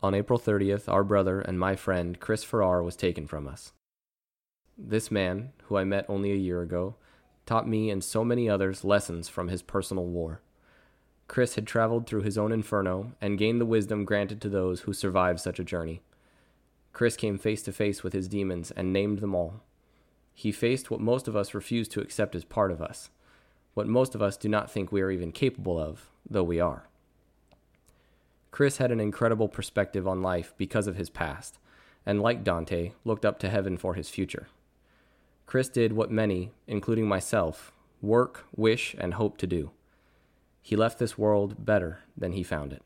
[0.00, 3.72] On April 30th, our brother and my friend Chris Farrar was taken from us.
[4.76, 6.94] This man, who I met only a year ago,
[7.46, 10.40] taught me and so many others lessons from his personal war.
[11.26, 14.92] Chris had traveled through his own inferno and gained the wisdom granted to those who
[14.92, 16.00] survive such a journey.
[16.92, 19.62] Chris came face to face with his demons and named them all.
[20.32, 23.10] He faced what most of us refuse to accept as part of us,
[23.74, 26.87] what most of us do not think we are even capable of, though we are.
[28.50, 31.58] Chris had an incredible perspective on life because of his past,
[32.06, 34.48] and like Dante, looked up to heaven for his future.
[35.46, 37.72] Chris did what many, including myself,
[38.02, 39.70] work, wish, and hope to do.
[40.60, 42.82] He left this world better than he found it.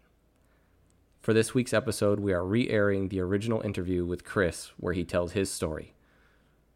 [1.20, 5.04] For this week's episode, we are re airing the original interview with Chris where he
[5.04, 5.94] tells his story.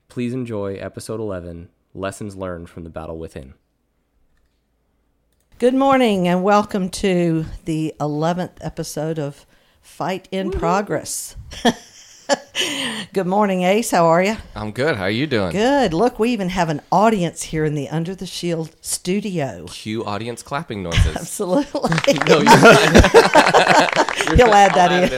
[0.09, 3.55] Please enjoy episode 11 Lessons Learned from the Battle Within.
[5.59, 9.46] Good morning and welcome to the 11th episode of
[9.80, 11.34] Fight in Progress.
[13.15, 13.90] Good morning, Ace.
[13.90, 14.37] How are you?
[14.54, 14.96] I'm good.
[14.96, 15.52] How are you doing?
[15.52, 15.95] Good.
[15.95, 19.65] Look, we even have an audience here in the Under the Shield studio.
[19.68, 21.16] Cue audience clapping noises.
[21.21, 22.15] Absolutely.
[22.29, 25.10] no, you're He'll add that in.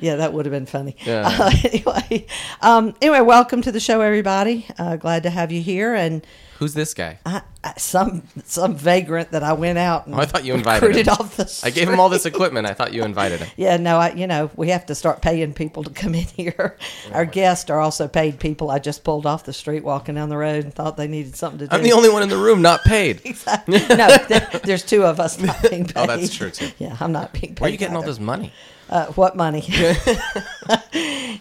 [0.00, 0.96] yeah, that would have been funny.
[1.04, 1.24] Yeah.
[1.26, 2.26] Uh, anyway,
[2.62, 4.66] um, anyway, welcome to the show, everybody.
[4.78, 5.94] Uh, glad to have you here.
[5.94, 6.24] And
[6.60, 7.18] Who's this guy?
[7.24, 10.82] I, I, some some vagrant that I went out and Oh, I thought you invited
[10.82, 11.12] recruited him.
[11.14, 12.66] off the I gave him all this equipment.
[12.66, 13.48] I thought you invited him.
[13.56, 16.76] Yeah, no, I you know we have to start paying people to come in here.
[17.14, 18.70] Our guests are also paid people.
[18.70, 21.60] I just pulled off the street walking down the road and thought they needed something
[21.60, 21.74] to do.
[21.74, 23.22] I'm the only one in the room not paid.
[23.66, 25.96] no, there, there's two of us not being paid.
[25.96, 26.70] Oh, that's true, too.
[26.78, 27.60] Yeah, I'm not being paid.
[27.60, 28.52] Where are you getting all this money?
[28.90, 29.64] Uh, what money?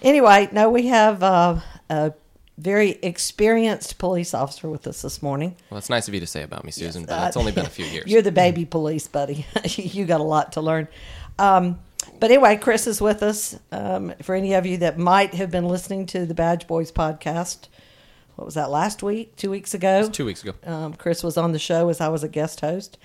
[0.02, 1.60] anyway, no, we have uh,
[1.90, 2.14] a
[2.60, 5.56] very experienced police officer with us this morning.
[5.70, 7.66] Well, it's nice of you to say about me, Susan, but Uh, it's only been
[7.66, 8.06] a few years.
[8.12, 9.46] You're the baby police, buddy.
[9.76, 10.88] you got a lot to learn.
[11.38, 11.80] Um,
[12.20, 13.58] but anyway, Chris is with us.
[13.72, 17.68] Um, for any of you that might have been listening to the Badge Boys podcast,
[18.36, 19.36] what was that last week?
[19.36, 20.10] Two weeks ago?
[20.10, 20.54] Two weeks ago.
[20.66, 22.98] Um, Chris was on the show as I was a guest host.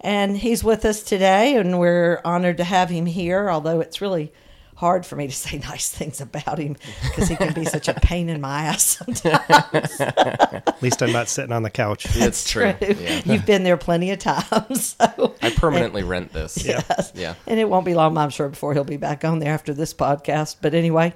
[0.00, 4.32] And he's with us today, and we're honored to have him here, although it's really
[4.78, 7.94] hard for me to say nice things about him because he can be such a
[8.02, 10.00] pain in my ass sometimes.
[10.00, 12.06] At least I'm not sitting on the couch.
[12.14, 12.72] It's true.
[12.80, 13.22] Yeah.
[13.24, 14.96] You've been there plenty of times.
[15.18, 15.34] So.
[15.42, 16.64] I permanently rent this.
[16.64, 17.12] Yes.
[17.14, 17.34] Yeah.
[17.46, 19.92] And it won't be long, I'm sure, before he'll be back on there after this
[19.92, 20.56] podcast.
[20.60, 21.12] But anyway,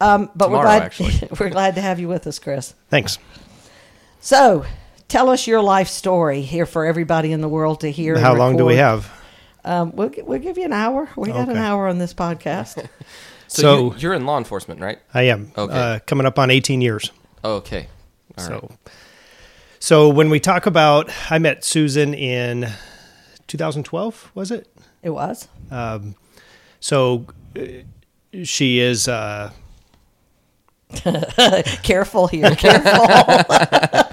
[0.00, 0.94] um, but we're glad
[1.38, 2.74] we're glad to have you with us, Chris.
[2.88, 3.18] Thanks.
[4.20, 4.64] So,
[5.08, 8.14] tell us your life story here for everybody in the world to hear.
[8.14, 9.10] and How long do we have?
[9.66, 11.08] Um, we'll we'll give you an hour.
[11.16, 11.58] We got an Okay.
[11.60, 12.74] hour on this podcast.
[12.78, 12.88] So,
[13.48, 14.98] So- you, you're in law enforcement, right?
[15.12, 15.52] I am.
[15.58, 15.74] Okay.
[15.74, 17.10] Uh, coming up on 18 years.
[17.44, 17.88] Okay.
[18.38, 18.60] All right.
[18.60, 18.70] so,
[19.78, 22.68] so when we talk about, I met Susan in
[23.48, 24.30] 2012.
[24.34, 24.68] Was it?
[25.02, 25.48] it was.
[26.80, 27.26] So
[27.58, 27.62] uh,
[28.44, 29.08] she is.
[29.08, 29.50] Uh,
[31.82, 33.06] Careful here, careful.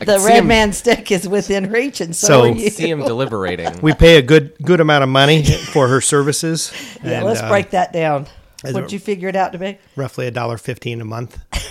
[0.00, 2.70] the red him- man stick is within reach, and so, So- are you.
[2.70, 3.80] See him deliberating.
[3.80, 6.72] we pay a good good amount of money for her services.
[7.04, 8.26] yeah, and, let's uh, break that down.
[8.64, 9.78] as What a- did you figure it out to be?
[9.96, 11.38] roughly a dollar fifteen a month.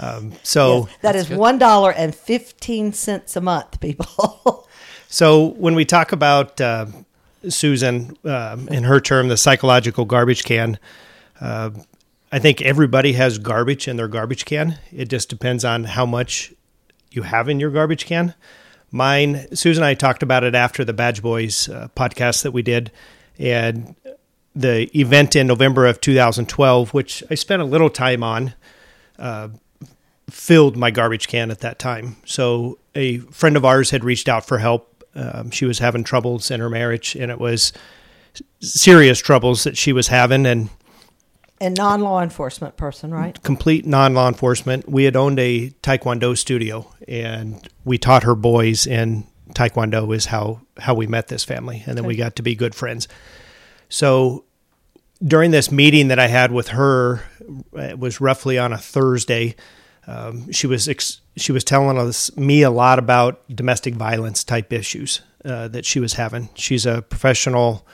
[0.00, 4.64] Um, so Yes, that is one dollar and fifteen cents a month, people.
[5.08, 6.84] So when we talk about uh,
[7.48, 10.78] Susan, um, in her term, the psychological garbage can,
[11.40, 11.70] uh,
[12.30, 14.78] I think everybody has garbage in their garbage can.
[14.92, 16.52] It just depends on how much
[17.10, 18.34] you have in your garbage can.
[18.90, 22.62] Mine, Susan and I talked about it after the Badge Boys uh, podcast that we
[22.62, 22.90] did,
[23.38, 23.94] and
[24.54, 28.54] the event in November of 2012, which I spent a little time on
[30.30, 32.16] filled my garbage can at that time.
[32.24, 35.04] So a friend of ours had reached out for help.
[35.14, 37.72] Um, she was having troubles in her marriage, and it was
[38.60, 40.70] serious troubles that she was having, and
[41.60, 43.40] and non law enforcement person, right?
[43.42, 44.88] complete non law enforcement.
[44.88, 50.60] We had owned a Taekwondo studio, and we taught her boys, and Taekwondo is how
[50.78, 53.08] how we met this family, and then we got to be good friends.
[53.88, 54.44] So
[55.24, 57.22] during this meeting that I had with her,
[57.74, 59.56] it was roughly on a Thursday.
[60.06, 64.72] Um, she was ex- she was telling us me a lot about domestic violence type
[64.72, 66.48] issues uh, that she was having.
[66.54, 67.86] She's a professional.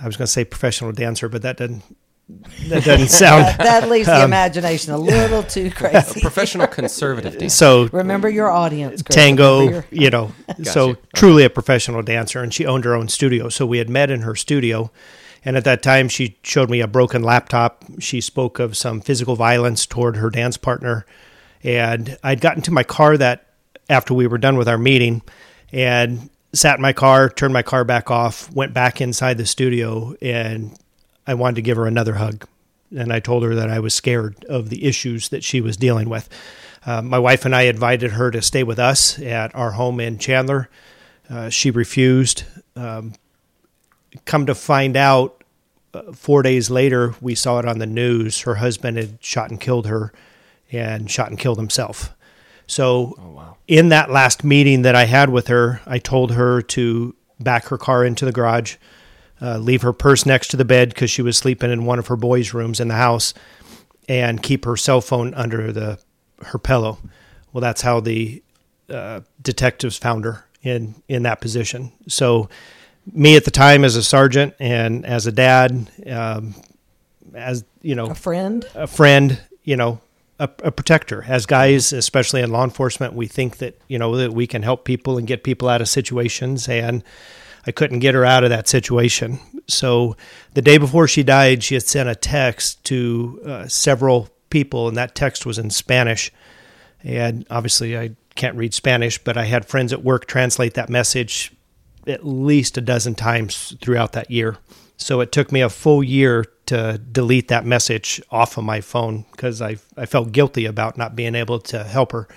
[0.00, 1.82] I was going to say professional dancer, but that doesn't
[2.28, 6.20] that doesn't sound That, that leaves Um, the imagination a little too crazy.
[6.20, 7.48] Professional conservative dancer.
[7.56, 9.02] so Remember your audience.
[9.02, 9.14] Chris.
[9.14, 10.32] tango, your- you know.
[10.64, 11.00] so Gotcha.
[11.14, 13.48] truly a professional dancer, and she owned her own studio.
[13.48, 14.90] So we had met in her studio,
[15.44, 17.84] and at that time she showed me a broken laptop.
[18.00, 21.06] She spoke of some physical violence toward her dance partner,
[21.62, 23.46] and I'd gotten to my car that
[23.88, 25.22] after we were done with our meeting,
[25.72, 30.14] and sat in my car, turned my car back off, went back inside the studio,
[30.20, 30.76] and
[31.26, 32.46] I wanted to give her another hug.
[32.96, 36.08] And I told her that I was scared of the issues that she was dealing
[36.08, 36.28] with.
[36.84, 40.18] Uh, my wife and I invited her to stay with us at our home in
[40.18, 40.68] Chandler.
[41.28, 42.44] Uh, she refused.
[42.76, 43.14] Um,
[44.24, 45.42] come to find out,
[45.94, 48.42] uh, four days later, we saw it on the news.
[48.42, 50.12] Her husband had shot and killed her
[50.70, 52.12] and shot and killed himself.
[52.68, 53.56] So, Oh wow.
[53.66, 57.78] in that last meeting that I had with her, I told her to back her
[57.78, 58.76] car into the garage,
[59.40, 62.06] uh, leave her purse next to the bed because she was sleeping in one of
[62.06, 63.34] her boys' rooms in the house,
[64.08, 65.98] and keep her cell phone under the
[66.46, 66.98] her pillow.
[67.52, 68.42] Well, that's how the
[68.90, 71.92] uh, detectives found her in in that position.
[72.08, 72.48] So,
[73.12, 76.54] me at the time as a sergeant and as a dad, um,
[77.34, 78.66] as you know, A friend.
[78.74, 80.00] a friend, you know,
[80.38, 81.24] a, a protector.
[81.26, 84.84] As guys, especially in law enforcement, we think that you know that we can help
[84.84, 87.02] people and get people out of situations, and
[87.66, 89.40] I couldn't get her out of that situation.
[89.68, 90.16] So
[90.54, 94.96] the day before she died, she had sent a text to uh, several people, and
[94.96, 96.30] that text was in Spanish.
[97.02, 101.52] And obviously, I can't read Spanish, but I had friends at work translate that message
[102.06, 104.56] at least a dozen times throughout that year.
[104.96, 109.24] So it took me a full year to delete that message off of my phone
[109.32, 112.28] because I I felt guilty about not being able to help her.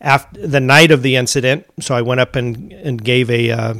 [0.00, 3.74] After the night of the incident, so I went up and and gave a uh,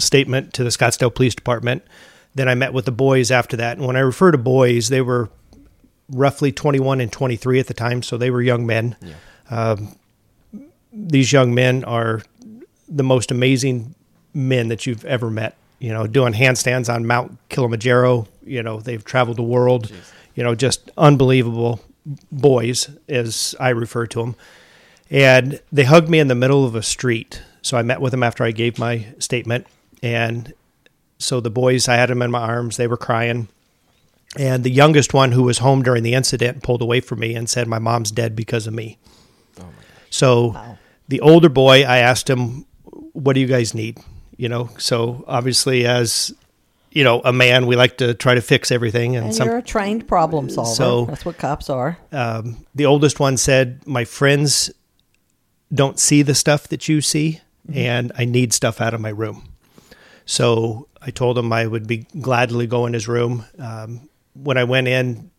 [0.00, 1.82] statement to the Scottsdale Police Department.
[2.34, 5.00] Then I met with the boys after that, and when I refer to boys, they
[5.00, 5.30] were
[6.10, 8.96] roughly 21 and 23 at the time, so they were young men.
[9.50, 9.96] Um,
[10.92, 12.22] these young men are
[12.88, 13.94] the most amazing
[14.34, 15.56] men that you've ever met.
[15.78, 18.26] You know, doing handstands on Mount Kilimanjaro.
[18.44, 19.92] You know, they've traveled the world.
[20.34, 21.80] You know, just unbelievable
[22.32, 24.36] boys, as I refer to them.
[25.10, 27.42] And they hugged me in the middle of a street.
[27.62, 29.66] So I met with them after I gave my statement.
[30.02, 30.52] And
[31.18, 32.76] so the boys, I had them in my arms.
[32.76, 33.48] They were crying.
[34.36, 37.48] And the youngest one, who was home during the incident, pulled away from me and
[37.48, 38.98] said, My mom's dead because of me.
[40.10, 40.56] So
[41.08, 42.66] the older boy, I asked him,
[43.12, 43.98] What do you guys need?
[44.36, 46.32] You know, so obviously, as
[46.92, 49.16] you know, a man, we like to try to fix everything.
[49.16, 50.74] And, And some, you're a trained problem solver.
[50.74, 51.98] So- That's what cops are.
[52.12, 54.70] um, the oldest one said, My friends
[55.72, 57.40] don't see the stuff that you see,
[57.72, 59.42] and I need stuff out of my room.
[60.28, 63.46] So I told him I would be gladly go in his room.
[63.58, 65.30] Um, when I went in,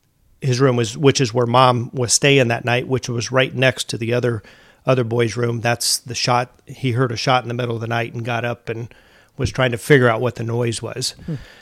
[0.42, 3.88] his room was, which is where mom was staying that night, which was right next
[3.90, 4.42] to the other
[4.88, 5.62] other boy's room.
[5.62, 6.60] That's the shot.
[6.66, 8.92] He heard a shot in the middle of the night and got up and
[9.38, 11.14] was trying to figure out what the noise was.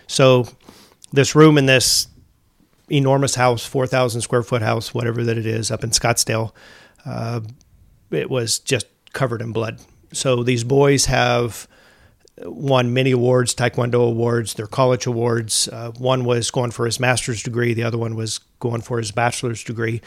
[0.07, 0.47] So
[1.11, 2.07] this room in this
[2.89, 6.53] enormous house, 4,000 square foot house, whatever that it is, up in Scottsdale.
[7.05, 7.41] Uh,
[8.09, 9.81] it was just covered in blood.
[10.13, 11.67] So these boys have
[12.43, 15.67] won many awards, Taekwondo awards, their college awards.
[15.67, 19.11] Uh, one was going for his master's degree, the other one was going for his
[19.11, 20.01] bachelor's degree.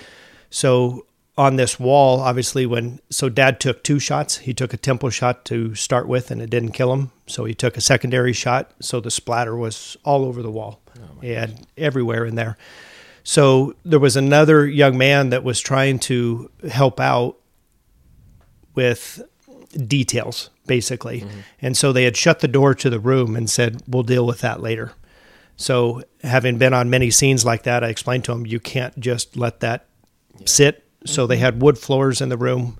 [0.50, 1.06] So
[1.36, 5.44] on this wall, obviously, when so dad took two shots, he took a temple shot
[5.46, 7.12] to start with, and it didn't kill him.
[7.26, 8.72] So he took a secondary shot.
[8.80, 10.80] So the splatter was all over the wall
[11.22, 12.56] and everywhere in there.
[13.22, 17.36] So there was another young man that was trying to help out
[18.74, 19.22] with
[19.70, 21.24] details, basically.
[21.60, 24.40] And so they had shut the door to the room and said, We'll deal with
[24.40, 24.92] that later.
[25.56, 29.36] So, having been on many scenes like that, I explained to them, You can't just
[29.36, 29.86] let that
[30.46, 30.84] sit.
[31.04, 32.78] So, they had wood floors in the room.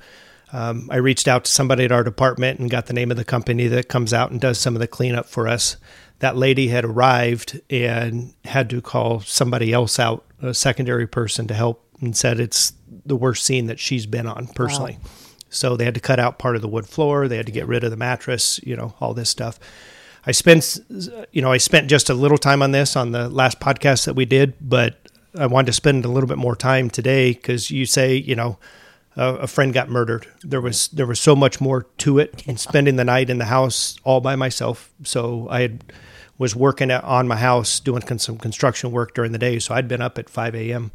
[0.52, 3.24] Um, I reached out to somebody at our department and got the name of the
[3.24, 5.76] company that comes out and does some of the cleanup for us.
[6.20, 11.54] That lady had arrived and had to call somebody else out, a secondary person, to
[11.54, 12.72] help, and said it's
[13.06, 14.98] the worst scene that she's been on personally.
[15.50, 17.28] So they had to cut out part of the wood floor.
[17.28, 19.58] They had to get rid of the mattress, you know, all this stuff.
[20.24, 20.78] I spent,
[21.32, 24.14] you know, I spent just a little time on this on the last podcast that
[24.14, 27.86] we did, but I wanted to spend a little bit more time today because you
[27.86, 28.58] say, you know,
[29.16, 30.26] a, a friend got murdered.
[30.42, 33.46] There was there was so much more to it, and spending the night in the
[33.46, 34.92] house all by myself.
[35.04, 35.84] So I had,
[36.36, 39.58] was working at, on my house doing con- some construction work during the day.
[39.58, 40.90] So I'd been up at five a.m.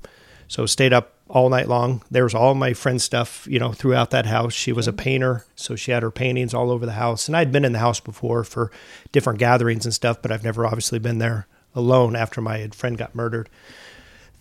[0.47, 2.03] So stayed up all night long.
[2.11, 4.53] There was all my friend's stuff, you know, throughout that house.
[4.53, 4.97] She was a mm-hmm.
[4.97, 7.27] painter, so she had her paintings all over the house.
[7.27, 8.71] And I'd been in the house before for
[9.11, 13.15] different gatherings and stuff, but I've never obviously been there alone after my friend got
[13.15, 13.49] murdered.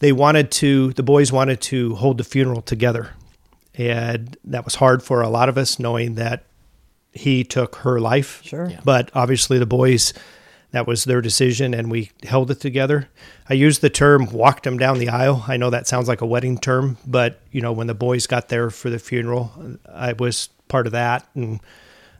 [0.00, 3.14] They wanted to, the boys wanted to hold the funeral together.
[3.76, 6.44] And that was hard for a lot of us, knowing that
[7.12, 8.40] he took her life.
[8.44, 8.68] Sure.
[8.68, 8.80] Yeah.
[8.84, 10.12] But obviously, the boys,
[10.74, 13.08] that was their decision, and we held it together.
[13.48, 15.44] I used the term walked him down the aisle.
[15.46, 18.48] I know that sounds like a wedding term, but you know, when the boys got
[18.48, 19.52] there for the funeral,
[19.92, 21.28] I was part of that.
[21.36, 21.60] And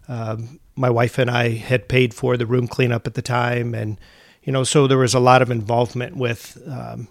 [0.06, 3.98] um, my wife and I had paid for the room cleanup at the time, and
[4.44, 7.08] you know, so there was a lot of involvement with um,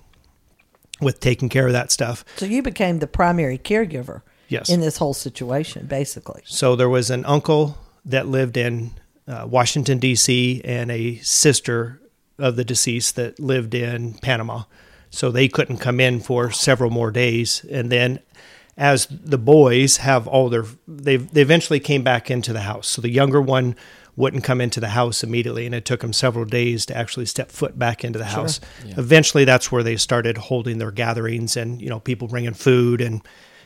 [1.01, 2.23] with taking care of that stuff.
[2.37, 4.69] So you became the primary caregiver Yes.
[4.69, 6.41] in this whole situation, basically.
[6.45, 8.91] So there was an uncle that lived in
[9.27, 10.61] uh, Washington D.C.
[10.63, 12.01] and a sister
[12.37, 14.63] of the deceased that lived in Panama.
[15.09, 18.19] So they couldn't come in for several more days, and then
[18.75, 22.87] as the boys have all their they they eventually came back into the house.
[22.87, 23.75] So the younger one
[24.15, 27.51] wouldn't come into the house immediately, and it took them several days to actually step
[27.51, 28.59] foot back into the house.
[28.97, 33.21] Eventually, that's where they started holding their gatherings, and you know people bringing food and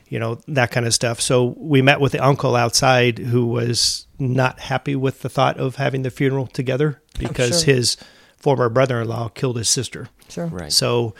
[0.10, 1.20] you know that kind of stuff.
[1.22, 5.76] So we met with the uncle outside who was not happy with the thought of
[5.76, 7.76] having the funeral together because sure.
[7.76, 7.98] his
[8.38, 10.10] former brother-in-law killed his sister.
[10.30, 10.48] Sure.
[10.48, 10.72] Right.
[10.72, 11.14] So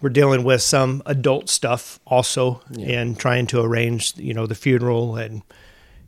[0.00, 3.00] we're dealing with some adult stuff also Yeah.
[3.00, 5.42] and trying to arrange, you know, the funeral and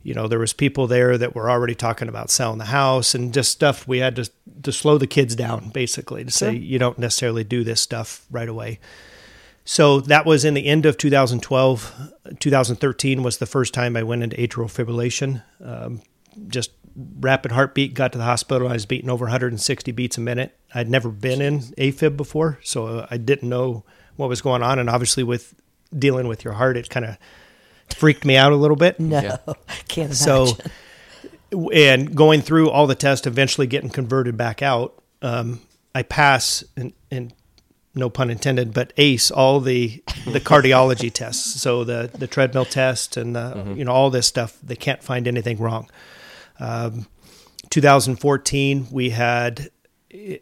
[0.03, 3.33] you know, there was people there that were already talking about selling the house and
[3.33, 4.29] just stuff we had to
[4.61, 8.47] to slow the kids down basically to say you don't necessarily do this stuff right
[8.47, 8.79] away.
[9.65, 12.11] So that was in the end of 2012.
[12.39, 15.43] 2013 was the first time I went into atrial fibrillation.
[15.59, 16.01] Um,
[16.47, 16.71] just
[17.19, 18.67] rapid heartbeat, got to the hospital.
[18.67, 20.57] I was beating over 160 beats a minute.
[20.73, 23.83] I'd never been in AFib before, so uh, I didn't know
[24.15, 24.79] what was going on.
[24.79, 25.55] And obviously, with
[25.97, 27.17] dealing with your heart, it kind of
[27.95, 28.99] freaked me out a little bit.
[28.99, 29.37] No, Yeah.
[29.87, 30.13] can't imagine.
[30.13, 30.57] So,
[31.73, 35.61] and going through all the tests, eventually getting converted back out, um,
[35.93, 37.33] I pass, and, and
[37.95, 41.61] no pun intended, but ace all the the cardiology tests.
[41.61, 44.57] So the the treadmill test and the, you know all this stuff.
[44.61, 45.89] They can't find anything wrong.
[46.59, 47.07] Um,
[47.69, 49.69] 2014, we had
[50.13, 50.35] uh,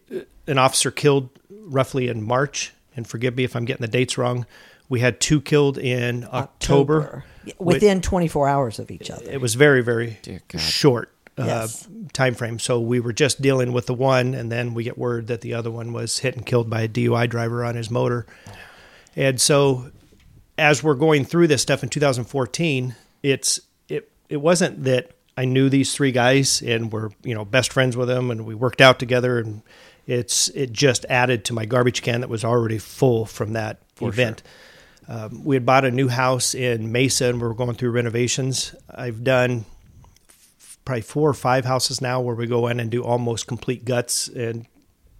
[0.47, 2.73] an officer killed roughly in March.
[2.95, 4.45] And forgive me if I'm getting the dates wrong.
[4.87, 7.23] We had two killed in October.
[7.43, 9.25] Yeah, within 24 hours of each other.
[9.29, 10.19] It was very, very
[10.57, 11.87] short uh, Yes.
[12.13, 12.59] time frame.
[12.59, 15.53] So we were just dealing with the one, and then we get word that the
[15.53, 18.25] other one was hit and killed by a DUI driver on his motor.
[19.15, 19.91] And so,
[20.57, 23.59] as we're going through this stuff in 2014, it's
[23.89, 27.97] it it wasn't that I knew these three guys and were you know best friends
[27.97, 29.61] with them, and we worked out together, and
[30.05, 34.43] it's it just added to my garbage can that was already full from that event.
[35.07, 38.73] Um, we had bought a new house in Mesa, and we were going through renovations.
[38.89, 39.65] I've done
[40.85, 44.27] probably four or five houses now where we go in and do almost complete guts
[44.27, 44.65] and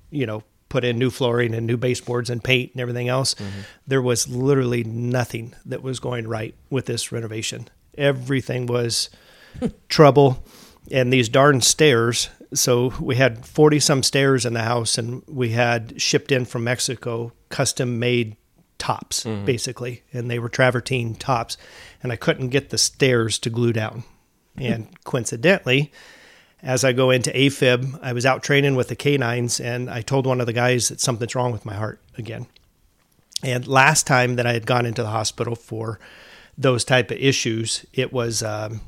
[0.09, 0.43] you know
[0.73, 3.35] put in new flooring and new baseboards and paint and everything else.
[3.35, 3.59] Mm-hmm.
[3.85, 7.69] There was literally nothing that was going right with this renovation.
[7.95, 9.11] Everything was
[9.89, 10.43] trouble
[10.89, 12.29] and these darn stairs.
[12.55, 16.63] So we had 40 some stairs in the house and we had shipped in from
[16.63, 18.35] mexico custom made
[18.79, 19.45] tops mm-hmm.
[19.45, 20.01] basically.
[20.11, 21.55] And they were travertine tops
[22.01, 24.05] and i couldn't get the stairs to glue down
[24.57, 25.91] and coincidentally,
[26.61, 30.25] as I go into AFib, I was out training with the canines and I told
[30.25, 32.45] one of the guys that something's wrong with my heart again.
[33.43, 35.99] And last time that I had gone into the hospital for
[36.57, 38.79] those type of issues, it was um,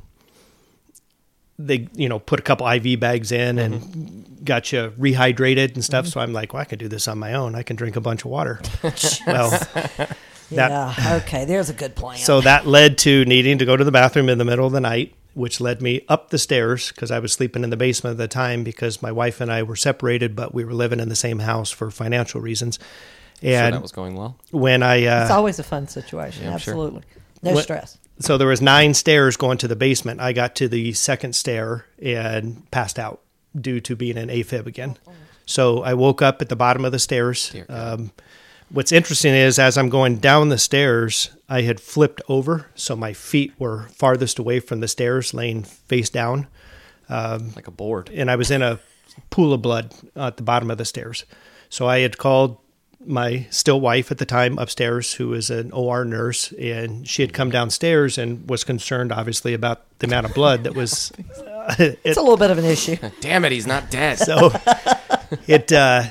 [1.58, 6.06] they you know put a couple IV bags in and got you rehydrated and stuff.
[6.06, 7.54] So I'm like, well, I can do this on my own.
[7.54, 8.60] I can drink a bunch of water.
[9.26, 10.16] well, that-
[10.50, 11.20] yeah.
[11.24, 11.44] Okay.
[11.44, 12.18] There's a good plan.
[12.18, 14.80] so that led to needing to go to the bathroom in the middle of the
[14.80, 18.18] night, which led me up the stairs because I was sleeping in the basement at
[18.18, 21.16] the time because my wife and I were separated, but we were living in the
[21.16, 22.78] same house for financial reasons.
[23.42, 24.36] So And that was going well.
[24.50, 26.44] when I it's uh, always a fun situation.
[26.44, 26.72] Yeah, I'm sure.
[26.72, 27.02] Absolutely.
[27.42, 27.98] No What- stress.
[28.18, 30.20] so there was nine stairs going to the basement.
[30.22, 33.20] I got to the second stair and passed out
[33.60, 34.96] due to being in AFib again.
[35.44, 37.50] So I woke up at the bottom of the stairs.
[37.50, 38.00] Dear God.
[38.00, 38.10] Um,
[38.70, 43.12] what's interesting is as I'm going down the stairs, I had flipped over, so my
[43.12, 46.46] feet were farthest away from the stairs, laying face down,
[47.08, 48.10] Like a board.
[48.12, 48.78] and I was in a
[49.30, 51.24] pool of blood at the bottom of the stairs.
[51.68, 52.58] So I had called
[53.04, 57.32] my still wife at the time upstairs, who is an OR nurse, and she had
[57.32, 61.12] come downstairs and was concerned, obviously, about the amount of blood that was.
[61.78, 62.96] It's a little bit of an issue.
[63.20, 64.20] Damn it, he's not dead.
[64.20, 64.52] So
[65.48, 66.04] it, uh,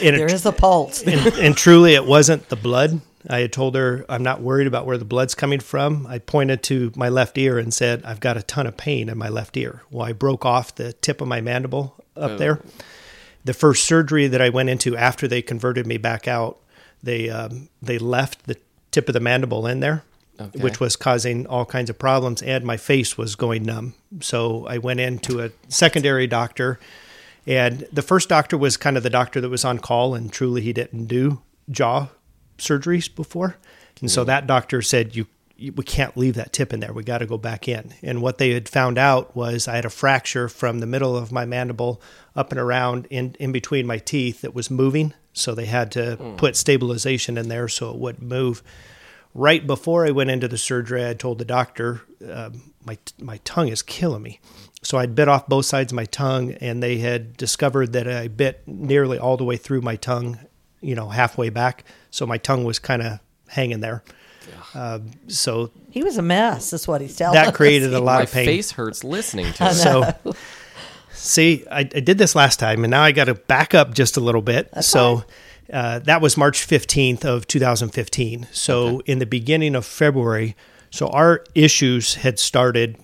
[0.00, 1.02] and, There it, is a pulse.
[1.02, 3.00] and, and truly, it wasn't the blood.
[3.30, 6.06] I had told her I'm not worried about where the blood's coming from.
[6.08, 9.16] I pointed to my left ear and said I've got a ton of pain in
[9.16, 9.82] my left ear.
[9.90, 12.36] Well, I broke off the tip of my mandible up Oh.
[12.36, 12.60] there.
[13.44, 16.58] The first surgery that I went into after they converted me back out,
[17.02, 18.56] they um, they left the
[18.90, 20.02] tip of the mandible in there,
[20.40, 20.58] Okay.
[20.60, 23.94] which was causing all kinds of problems, and my face was going numb.
[24.20, 26.78] So I went into a secondary doctor,
[27.46, 30.62] and the first doctor was kind of the doctor that was on call, and truly
[30.62, 32.08] he didn't do jaw
[32.58, 33.56] surgeries before,
[34.00, 34.26] and so mm.
[34.26, 35.26] that doctor said you
[35.70, 36.92] we can't leave that tip in there.
[36.92, 37.94] We got to go back in.
[38.02, 41.30] And what they had found out was I had a fracture from the middle of
[41.30, 42.00] my mandible
[42.34, 45.14] up and around in, in between my teeth that was moving.
[45.32, 46.36] So they had to mm.
[46.36, 48.62] put stabilization in there so it wouldn't move.
[49.34, 53.68] Right before I went into the surgery, I told the doctor, um, my, my tongue
[53.68, 54.40] is killing me.
[54.82, 58.28] So I'd bit off both sides of my tongue, and they had discovered that I
[58.28, 60.38] bit nearly all the way through my tongue,
[60.80, 61.84] you know, halfway back.
[62.10, 64.02] So my tongue was kind of hanging there.
[64.74, 66.70] Um, so He was a mess.
[66.70, 67.56] That's what he's telling that us.
[67.56, 68.44] created a lot My of pain.
[68.46, 69.74] face hurts listening to it.
[69.74, 70.12] So,
[71.12, 74.16] see, I, I did this last time, and now I got to back up just
[74.16, 74.68] a little bit.
[74.82, 75.24] so,
[75.72, 78.46] uh, that was March 15th of 2015.
[78.52, 80.54] So, in the beginning of February,
[80.90, 82.98] so our issues had started,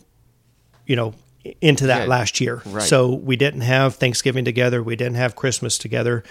[0.87, 1.15] you know,
[1.63, 2.63] into that Yeah, last year.
[2.67, 2.83] right.
[2.83, 6.23] So, we didn't have Thanksgiving together, we didn't have Christmas together.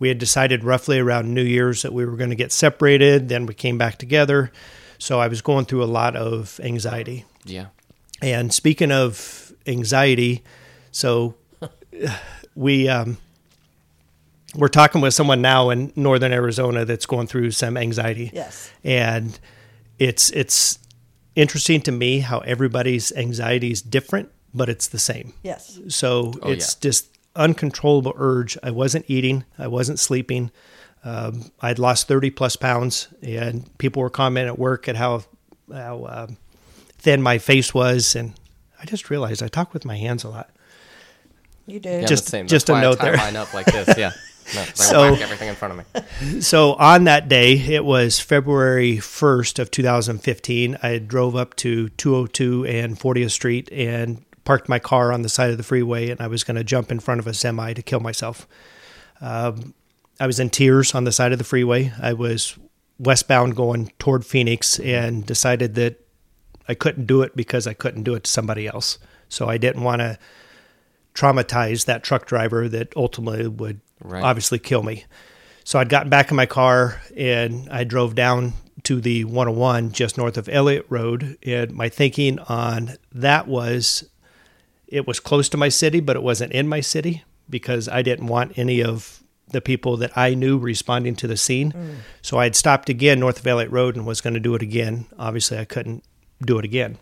[0.00, 3.28] We had decided roughly around New Year's that we were going to get separated.
[3.28, 4.50] Then we came back together.
[4.98, 7.24] So I was going through a lot of anxiety.
[7.44, 7.66] Yeah.
[8.20, 10.42] And speaking of anxiety,
[10.90, 11.36] so
[12.56, 13.18] we um,
[14.54, 18.30] we're talking with someone now in northern Arizona that's going through some anxiety.
[18.32, 18.70] Yes.
[18.82, 19.38] And
[19.98, 20.78] it's it's
[21.34, 25.32] interesting to me how everybody's anxiety is different, but it's the same.
[25.42, 25.78] Yes.
[25.88, 26.80] So Oh, it's yeah.
[26.80, 28.56] just uncontrollable urge.
[28.62, 29.44] I wasn't eating.
[29.58, 30.50] I wasn't sleeping.
[31.04, 35.24] Um, I'd lost 30 plus pounds, and people were commenting at work at how
[35.72, 36.36] how um,
[36.98, 38.32] thin my face was, and
[38.80, 40.50] I just realized I talk with my hands a lot.
[41.66, 41.88] You do.
[41.88, 42.46] Yeah, Just- same.
[42.46, 43.16] just That's a note there.
[43.16, 43.96] Mine up like this.
[43.98, 44.12] Yeah.
[44.54, 46.40] No, So- everything in front of me.
[46.40, 50.78] So on that day, it was February 1st of 2015.
[50.82, 55.50] I drove up to 202 and 40th Street and parked my car on the side
[55.50, 57.82] of the freeway, and I was going to jump in front of a semi to
[57.82, 58.46] kill myself.
[59.20, 59.74] Um,
[60.20, 61.92] I was in tears on the side of the freeway.
[62.00, 62.56] I was
[62.98, 66.00] westbound going toward Phoenix and decided that
[66.68, 68.98] I couldn't do it because I couldn't do it to somebody else.
[69.28, 70.18] So I didn't want to
[71.14, 74.22] traumatize that truck driver that ultimately would Right.
[74.22, 75.04] obviously kill me.
[75.64, 78.52] So I'd gotten back in my car and I drove down
[78.84, 81.38] to the 101 just north of Elliott Road.
[81.42, 84.04] And my thinking on that was
[84.86, 88.26] it was close to my city, but it wasn't in my city because I didn't
[88.26, 91.72] want any of the people that I knew responding to the scene.
[91.72, 91.94] Mm.
[92.22, 94.62] So I had stopped again north of Elliott Road and was going to do it
[94.62, 95.06] again.
[95.18, 96.04] Obviously, I couldn't
[96.44, 96.98] do it again.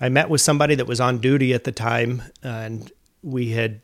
[0.00, 2.90] I met with somebody that was on duty at the time, and
[3.22, 3.80] we had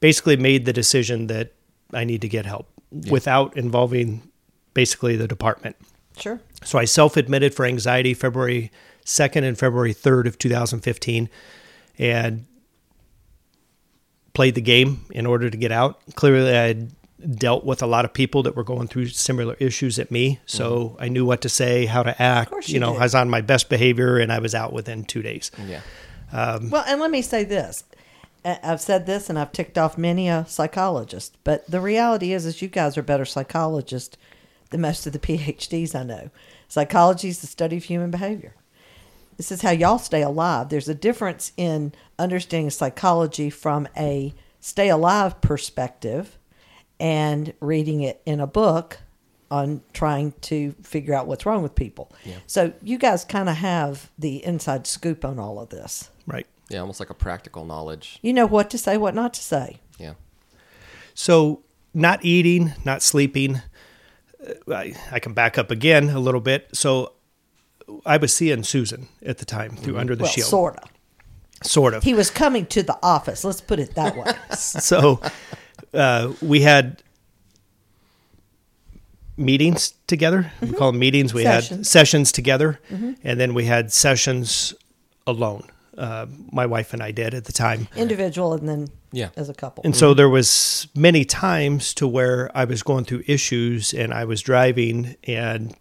[0.00, 1.52] basically made the decision that
[1.92, 2.68] I need to get help
[3.10, 4.22] without involving
[4.74, 5.76] basically the department.
[6.16, 6.40] Sure.
[6.62, 8.70] So I self admitted for anxiety February
[9.04, 11.28] 2nd and February 3rd of 2015
[11.98, 12.46] and
[14.34, 16.00] played the game in order to get out.
[16.14, 16.92] Clearly, I had
[17.38, 20.40] dealt with a lot of people that were going through similar issues at me.
[20.46, 21.02] So mm-hmm.
[21.02, 22.50] I knew what to say, how to act.
[22.50, 23.00] course You, you know, did.
[23.00, 25.50] I was on my best behavior and I was out within two days.
[25.66, 25.80] Yeah.
[26.32, 27.84] Well, and let me say this.
[28.44, 32.60] I've said this and I've ticked off many a psychologist, but the reality is is
[32.60, 34.16] you guys are better psychologists
[34.70, 36.30] than most of the PhDs I know.
[36.68, 38.54] Psychology is the study of human behavior.
[39.36, 40.68] This is how y'all stay alive.
[40.68, 46.38] There's a difference in understanding psychology from a stay alive perspective
[47.00, 48.98] and reading it in a book
[49.50, 52.10] on trying to figure out what's wrong with people.
[52.24, 52.36] Yeah.
[52.46, 56.10] So you guys kind of have the inside scoop on all of this.
[56.26, 56.46] Right.
[56.72, 56.80] Yeah.
[56.80, 58.18] Almost like a practical knowledge.
[58.22, 59.78] You know what to say, what not to say.
[59.98, 60.14] Yeah.
[61.14, 61.62] So,
[61.94, 63.60] not eating, not sleeping.
[64.68, 66.68] uh, I, I can back up again a little bit.
[66.72, 67.12] So,
[68.06, 70.48] I was seeing Susan at the time through Under the well, Shield.
[70.48, 70.88] sort of.
[71.64, 72.02] Sort of.
[72.02, 73.44] He was coming to the office.
[73.44, 74.32] Let's put it that way.
[74.56, 75.20] so
[75.94, 77.02] uh, we had
[79.36, 80.50] meetings together.
[80.60, 81.32] We call them meetings.
[81.34, 81.88] We had Sessions.
[81.90, 84.74] sessions together, and then we had sessions
[85.26, 85.68] alone.
[85.96, 87.86] Uh, my wife and I did at the time.
[87.96, 89.28] Individual and then Yeah.
[89.36, 89.82] as a couple.
[89.84, 94.24] And so there was many times to where I was going through issues and I
[94.24, 95.74] was driving and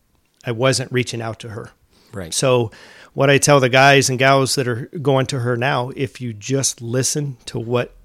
[0.45, 1.71] I wasn't reaching out to her.
[2.11, 2.33] Right.
[2.33, 2.71] So
[3.13, 6.33] what I tell the guys and gals that are going to her now, if you
[6.33, 7.95] just listen to what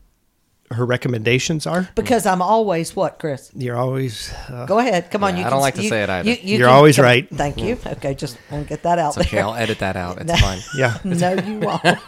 [0.70, 3.50] her recommendations are, because I'm always what, Chris?
[3.54, 5.10] you're always uh, Go ahead.
[5.10, 5.34] Come on.
[5.34, 6.28] Yeah, You I don't like to you- say it either.
[6.30, 7.28] You, you You're can- always come- right.
[7.30, 7.78] Thank you.
[7.86, 9.36] Okay, just want to get that out It's okay.
[9.36, 9.44] there.
[9.44, 10.20] I'll edit that out.
[10.20, 10.60] It's fine.
[10.76, 10.98] yeah.
[11.04, 11.98] no, you won't.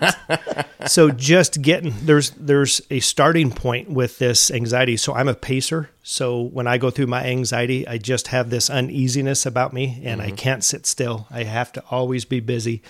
[0.87, 5.90] so just getting there's there's a starting point with this anxiety so i'm a pacer
[6.03, 10.23] so when i go through my anxiety i just have this uneasiness about me and
[10.23, 12.81] i can't sit still i have to always be busy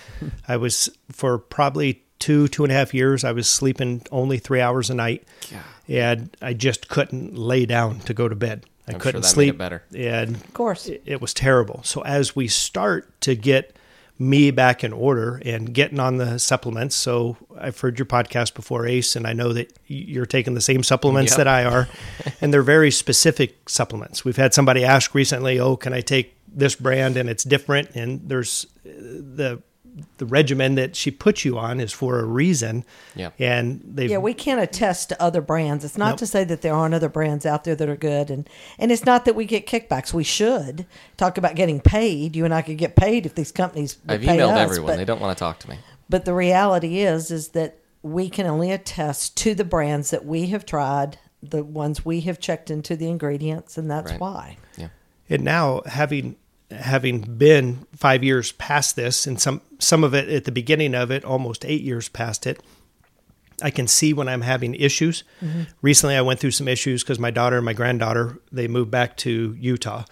[0.47, 4.61] i was for probably two two and a half years i was sleeping only three
[4.61, 5.63] hours a night Yeah.
[6.11, 9.33] and i just couldn't lay down to go to bed i I'm couldn't that made
[9.33, 9.83] sleep it better.
[9.95, 10.87] and Of course.
[10.87, 11.81] it, it was terrible.
[11.83, 13.75] So as we start to get
[14.21, 16.93] me back in order and getting on the supplements.
[16.93, 20.83] So I've heard your podcast before, Ace, and I know that you're taking the same
[20.83, 21.37] supplements Yep.
[21.37, 21.87] that I are,
[22.41, 24.25] and they're very specific supplements.
[24.25, 28.27] We've had somebody ask recently, "Oh, can I take this brand?" and it's different, and
[28.27, 29.61] there's uh, the
[30.17, 32.85] the regimen that she puts you on is for a reason.
[33.15, 33.29] Yeah.
[33.39, 35.83] and they Yeah, we can't attest to other brands.
[35.85, 36.17] It's not Nope.
[36.19, 39.05] to say that there aren't other brands out there that are good, and and it's
[39.05, 40.13] not that we get kickbacks.
[40.13, 40.85] We should
[41.17, 42.35] talk about getting paid.
[42.35, 43.97] You and I could get paid if these companies.
[44.07, 44.91] I've pay emailed us, everyone.
[44.93, 45.77] but- they don't want to talk to me.
[46.09, 50.47] But the reality is, is that we can only attest to the brands that we
[50.47, 54.19] have tried, the ones we have checked into the ingredients, and that's Right.
[54.19, 54.57] why.
[54.77, 54.87] Yeah.
[55.29, 56.37] And now having
[56.71, 61.11] having been five years past this, and some some of it at the beginning of
[61.11, 62.61] it, almost eight years past it,
[63.61, 65.23] I can see when I'm having issues.
[65.41, 65.63] Mm-hmm.
[65.81, 69.17] Recently, I went through some issues because my daughter and my granddaughter they moved back
[69.17, 70.05] to Utah,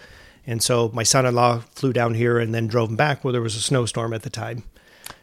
[0.46, 3.24] and so my son-in-law flew down here and then drove them back.
[3.24, 4.64] Well, there was a snowstorm at the time.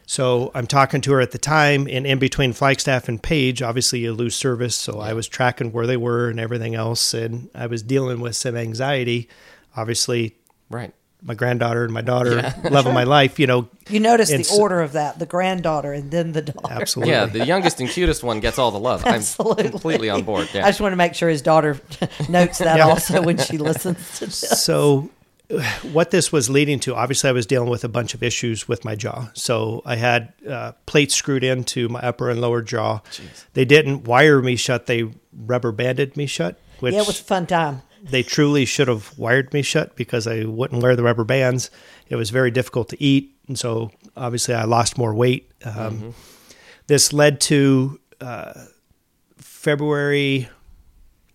[0.07, 3.99] So I'm talking to her at the time, and in between Flagstaff and Page, obviously
[3.99, 4.75] you lose service.
[4.75, 8.35] So I was tracking where they were and everything else, and I was dealing with
[8.35, 9.27] some anxiety.
[9.75, 10.35] Obviously,
[10.69, 10.93] Right.
[11.25, 12.53] My granddaughter and my daughter, Yeah.
[12.71, 15.25] love of my life, you know, You notice And the so- order of that: the
[15.25, 16.71] granddaughter and then the daughter.
[16.71, 17.13] absolutely.
[17.13, 19.03] Yeah, the youngest and cutest one gets all the love.
[19.05, 19.65] Absolutely.
[19.65, 20.47] I'm completely on board.
[20.53, 21.81] I just want to make sure his daughter
[22.29, 22.85] notes that Yeah.
[22.87, 24.37] also when she listens to this.
[24.63, 25.09] So,
[25.93, 28.83] what this was leading to, obviously, I was dealing with a bunch of issues with
[28.83, 29.29] my jaw.
[29.33, 33.01] So, I had uh, plates screwed into my upper and lower jaw.
[33.53, 37.23] They didn't wire me shut; they rubber banded me shut, which Yeah, it was a
[37.23, 37.81] fun time.
[38.09, 41.71] They truly should have wired me shut because I wouldn't wear the rubber bands.
[42.07, 45.51] It was very difficult to eat, and so obviously I lost more weight.
[45.63, 46.13] Um,
[46.87, 48.53] This led to uh,
[49.37, 50.49] February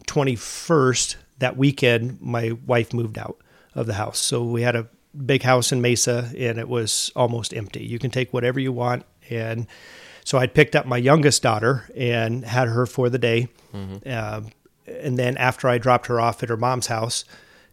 [0.07, 1.17] twenty first.
[1.39, 3.39] That weekend, my wife moved out
[3.75, 4.87] of the house, so we had a
[5.27, 7.83] big house in Mesa, and it was almost empty.
[7.83, 9.67] You can take whatever you want, and
[10.23, 13.49] so I picked up my youngest daughter and had her for the day.
[14.07, 14.51] Um,
[15.01, 17.25] and then after I dropped her off at her mom's house,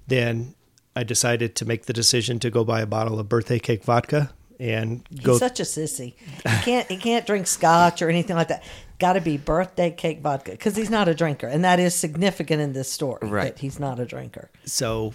[0.07, 0.55] then
[0.95, 4.31] I decided to make the decision to go buy a bottle of birthday cake vodka
[4.59, 5.37] and He's go.
[5.37, 6.15] such a sissy.
[6.17, 8.63] He can't he can't drink scotch or anything like that.
[8.99, 12.61] Got to be birthday cake vodka because he's not a drinker, and that is significant
[12.61, 13.27] in this story.
[13.27, 13.43] Right.
[13.53, 14.49] that he's not a drinker.
[14.65, 15.13] so,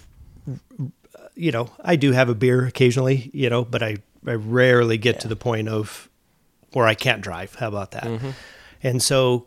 [1.34, 5.18] you know, I do have a beer occasionally, you know, but I, I rarely get
[5.20, 6.08] to the point of
[6.72, 7.56] where I can't drive.
[7.56, 8.04] How about that?
[8.04, 8.30] Mm-hmm.
[8.84, 9.46] And so,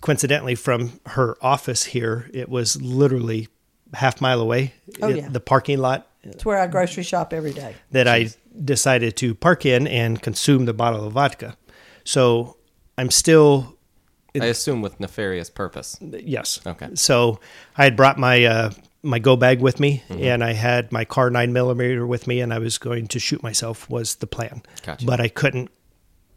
[0.00, 3.48] coincidentally, from her office here, it was literally
[3.94, 4.74] half mile away.
[5.02, 5.28] Oh, It- yeah.
[5.28, 7.74] The parking lot It's where I grocery shop every day.
[7.92, 8.30] that I
[8.64, 11.56] decided to park in and consume the bottle of vodka.
[12.04, 12.56] So
[12.96, 13.76] I'm still
[14.40, 15.96] I assume with nefarious purpose.
[16.00, 16.60] yes.
[16.64, 16.90] Okay.
[16.94, 17.40] So
[17.76, 18.70] I had brought my uh,
[19.02, 22.52] my go bag with me, and I had my car nine millimeter with me, and
[22.52, 23.88] I was going to shoot myself.
[23.90, 25.06] Was the plan, Gotcha.
[25.06, 25.70] but I couldn't.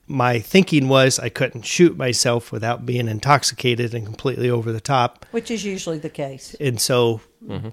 [0.07, 5.25] My thinking was I couldn't shoot myself without being intoxicated and completely over the top.
[5.31, 6.55] which is usually the case.
[6.59, 7.21] and so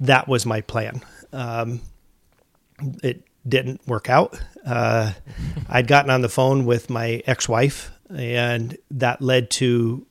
[0.00, 1.02] that was my plan.
[1.32, 1.80] Um,
[3.02, 4.38] it didn't work out.
[4.64, 5.12] Uh,
[5.68, 10.06] I'd gotten on the phone with my ex-wife, and that led to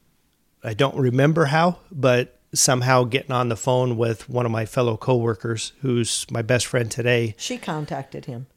[0.64, 4.98] I don't remember how, but somehow getting on the phone with one of my fellow
[4.98, 7.36] coworkers, who's my best friend today.
[7.38, 8.48] She contacted him.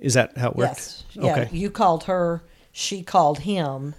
[0.00, 0.76] Is that how it worked?
[0.76, 1.04] Yes.
[1.12, 1.32] Yeah.
[1.32, 1.48] Okay.
[1.52, 2.42] You called her.
[2.78, 3.96] She called him.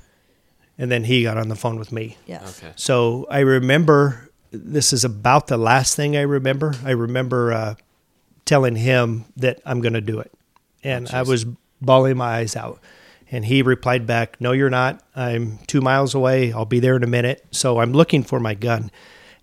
[0.78, 2.16] And then he got on the phone with me.
[2.26, 2.64] Yes.
[2.64, 2.72] Okay.
[2.78, 6.74] So I remember this is about the last thing I remember.
[6.86, 7.76] I remember uh,
[8.46, 10.32] telling him that I'm going to do it.
[10.82, 11.46] And I was
[11.82, 12.80] bawling my eyes out.
[13.30, 15.04] And he replied back, No, you're not.
[15.14, 16.54] I'm two miles away.
[16.54, 17.46] I'll be there in a minute.
[17.52, 18.92] So I'm looking for my gun.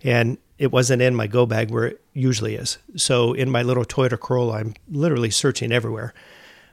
[0.03, 2.79] And it wasn't in my go bag where it usually is.
[2.95, 6.15] So in my little Toyota Corolla, I'm literally searching everywhere.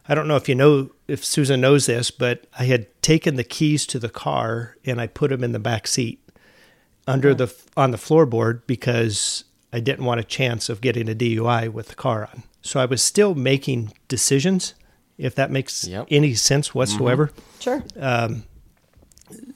[0.09, 3.45] I don't know if you know if Susan knows this, but I had taken the
[3.45, 6.21] keys to the car and I put them in the back seat
[7.07, 11.69] under the on the floorboard because I didn't want a chance of getting a DUI
[11.71, 12.45] with the car on.
[12.63, 14.75] So I was still making decisions,
[15.19, 16.07] if that makes Yep.
[16.11, 16.79] any sense mm-hmm.
[16.79, 17.31] whatsoever.
[17.61, 17.83] Sure.
[17.99, 18.45] Um,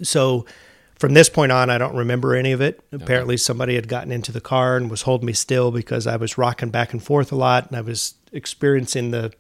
[0.02, 0.44] so
[0.98, 2.80] from this point on, I don't remember any of it.
[2.90, 6.37] Apparently, somebody had gotten into the car and was holding me still because I was
[6.37, 9.32] rocking back and forth a lot, and I was experiencing the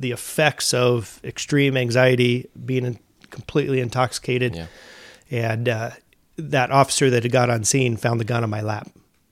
[0.00, 2.98] the effects of extreme anxiety, being in-
[3.30, 4.66] completely intoxicated, Yeah.
[5.30, 5.90] and uh,
[6.36, 8.88] that officer that had got on scene found the gun on my lap.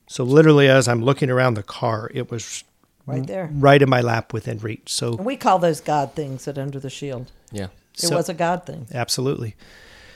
[0.07, 2.63] So literally, as I'm looking around the car, it was
[3.05, 3.49] Right there.
[3.51, 4.93] right in my lap within reach.
[4.93, 7.31] So And we call those God things that Under the Shield.
[7.51, 7.65] Yeah.
[7.95, 8.87] It So- was a God thing.
[8.93, 9.55] Absolutely.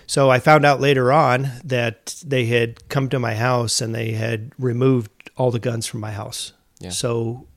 [0.06, 4.12] So I found out later on that they had come to my house and they
[4.12, 6.54] had removed all the guns from my house.
[6.80, 6.90] Yeah.
[6.92, 7.48] So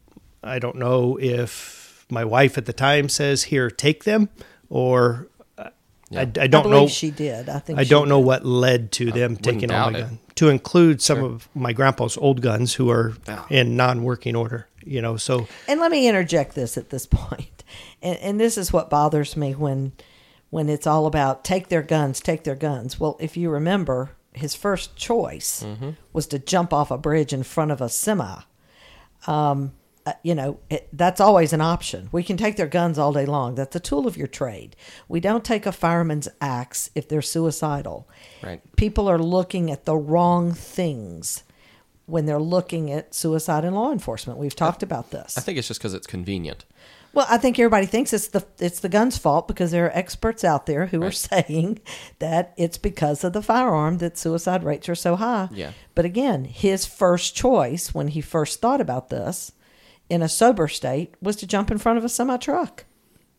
[0.42, 1.75] I don't know if
[2.10, 4.28] my wife at the time says, "Here, take them,"
[4.68, 5.70] or uh,
[6.10, 6.20] Yeah.
[6.20, 6.86] I, I I don't believe know.
[6.88, 7.48] she did.
[7.48, 10.02] I think I don't know what led to them wouldn't taking all my doubt it.
[10.08, 10.18] guns.
[10.36, 13.46] To include some of my grandpa's old guns who are Oh.
[13.50, 14.68] in non-working order.
[14.84, 17.08] You know, so And let me interject this at this.
[18.02, 19.92] And, and this is what bothers me when
[20.50, 23.00] when it's all about take their guns, take their guns.
[23.00, 25.90] Well, if you remember, his first choice Mm-hmm.
[26.12, 28.42] was to jump off a bridge in front of a semi.
[29.26, 29.72] Um,
[30.06, 32.08] uh, you know, it, that's always an option.
[32.12, 33.56] We can take their guns all day long.
[33.56, 34.76] That's a tool of your trade.
[35.08, 38.08] We don't take a fireman's axe if they're suicidal.
[38.42, 38.62] Right.
[38.76, 41.42] People are looking at the wrong things
[42.06, 44.38] when they're looking at suicide in law enforcement.
[44.38, 45.36] We've talked about this.
[45.36, 46.64] I think it's just because it's convenient.
[47.12, 50.44] Well, I think everybody thinks it's the it's the gun's fault because there are experts
[50.44, 51.80] out there who are saying
[52.20, 55.48] that it's because of the firearm that suicide rates are so high.
[55.50, 55.72] Yeah.
[55.96, 59.50] But again, his first choice when he first thought about this
[60.08, 62.84] in a sober state was to jump in front of a semi truck.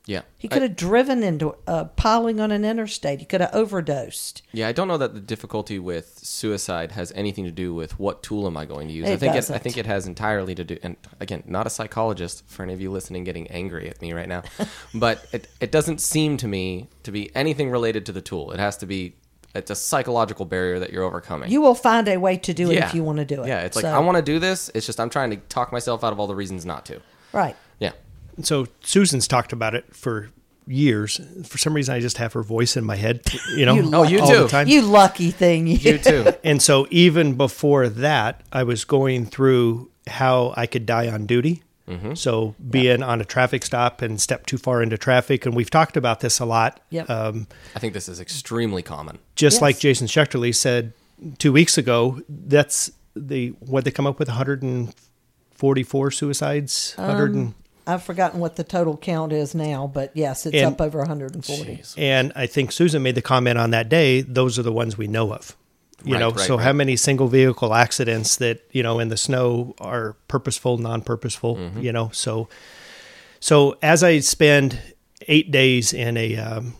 [0.07, 0.21] Yeah.
[0.37, 3.19] He could have driven into uh, piling on an interstate.
[3.19, 4.41] He could have overdosed.
[4.53, 8.23] Yeah, I don't know that the difficulty with suicide has anything to do with what
[8.23, 9.09] tool am I going to use.
[9.09, 10.77] It I think it, I think it has entirely to do.
[10.81, 14.29] And again, not a psychologist for any of you listening, getting angry at me right
[14.29, 14.43] now,
[14.93, 18.51] but it it doesn't seem to me to be anything related to the tool.
[18.51, 19.15] It has to be.
[19.57, 21.51] It's a psychological barrier that you're overcoming.
[21.51, 23.47] You will find a way to do it if you want to do it.
[23.47, 24.69] Yeah, it's like So- I want to do this.
[24.73, 27.01] It's just I'm trying to talk myself out of all the reasons not to.
[27.33, 27.55] Right.
[27.79, 27.91] Yeah.
[28.43, 30.29] so Susan's talked about it for
[30.67, 31.19] years.
[31.45, 33.21] For some reason, I just have her voice in my head.
[33.55, 34.41] You know, You Oh, you all too.
[34.43, 34.67] the time.
[34.67, 35.67] You lucky thing.
[35.67, 36.25] You too.
[36.43, 41.63] And so even before that, I was going through how I could die on duty.
[41.87, 42.15] Mm-hmm.
[42.15, 45.95] So being on a traffic stop and step too far into traffic, and we've talked
[45.97, 46.79] about this a lot.
[46.89, 47.09] Yep.
[47.09, 49.19] Um, I think this is extremely common.
[49.35, 49.61] just Yes.
[49.61, 50.91] like Jason Schechterly said
[51.37, 56.93] two weeks ago, that's the what they come up with 144 suicides.
[56.97, 57.53] 100 and,
[57.85, 61.77] I've forgotten what the total count is now, but yes, it's And- up over 140.
[61.77, 61.93] Jeez.
[61.97, 64.19] and I think Susan made the comment on that day.
[64.21, 65.55] Those are the ones we know of.
[66.03, 69.17] You Right, know, right, so how many single vehicle accidents that you know in the
[69.17, 71.55] snow are purposeful, non-purposeful?
[71.55, 71.81] Mm-hmm.
[71.81, 72.47] You know, so
[73.39, 74.79] so as I spend
[75.27, 76.73] eight days in a um,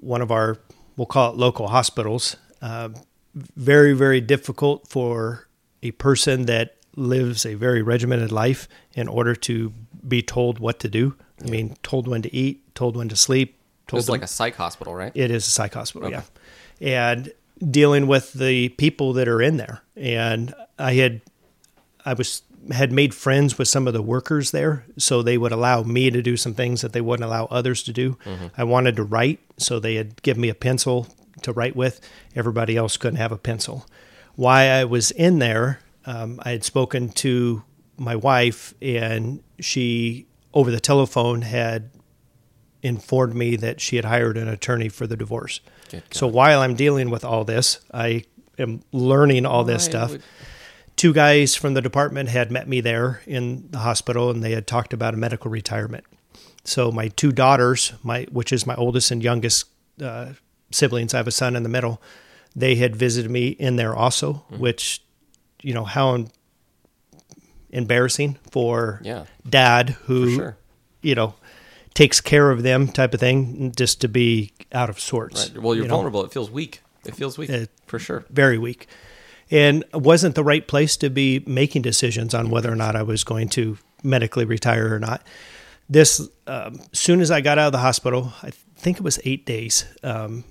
[0.00, 0.56] one of our
[0.96, 2.88] we'll call it local hospitals, uh,
[3.34, 5.46] very very difficult for
[5.82, 9.72] a person that lives a very regimented life in order to
[10.08, 11.14] be told what to do.
[11.44, 14.56] I mean, told when to eat, told when to sleep, told It's like a psych
[14.56, 15.12] hospital, right?
[15.14, 16.22] it is a psych hospital, Okay.
[16.80, 17.10] yeah.
[17.10, 19.82] And dealing with the people that are in there.
[19.96, 21.22] And I had
[22.04, 22.42] I was
[22.72, 26.20] had made friends with some of the workers there, so they would allow me to
[26.20, 28.18] do some things that they wouldn't allow others to do.
[28.56, 31.06] I wanted to write, so they had given me a pencil
[31.42, 32.00] to write with.
[32.34, 33.86] Everybody else couldn't have a pencil.
[34.34, 37.62] Why I was in there, um, I had spoken to
[37.98, 41.90] my wife, and she over the telephone had
[42.82, 45.60] informed me that she had hired an attorney for the divorce.
[45.90, 48.24] Good So while I'm dealing with all this, I
[48.58, 50.10] am learning all this Why stuff.
[50.12, 50.22] would-
[50.96, 54.66] Two guys from the department had met me there in the hospital and they had
[54.66, 56.04] talked about a medical retirement.
[56.64, 59.66] So my two daughters, my which is my oldest and youngest
[60.02, 60.32] uh,
[60.70, 62.00] siblings, I have a son in the middle.
[62.56, 64.58] They had visited me in there also, Mm-hmm.
[64.58, 65.02] which
[65.62, 66.28] you know how em-
[67.70, 69.24] embarrassing for Yeah.
[69.48, 70.56] dad who For sure.
[71.02, 71.34] you know
[71.96, 75.48] takes care of them type of thing just to be out of sorts.
[75.48, 75.62] Right.
[75.62, 75.94] Well, you're you know?
[75.94, 76.24] vulnerable.
[76.24, 76.82] It feels weak.
[77.06, 78.24] It feels weak It- for sure.
[78.30, 78.86] very weak
[79.50, 83.24] and wasn't the right place to be making decisions on whether or not I was
[83.24, 85.24] going to medically retire or not.
[85.88, 89.46] This, um, soon as I got out of the hospital, I think it was eight
[89.46, 89.86] days.
[90.02, 90.44] Um,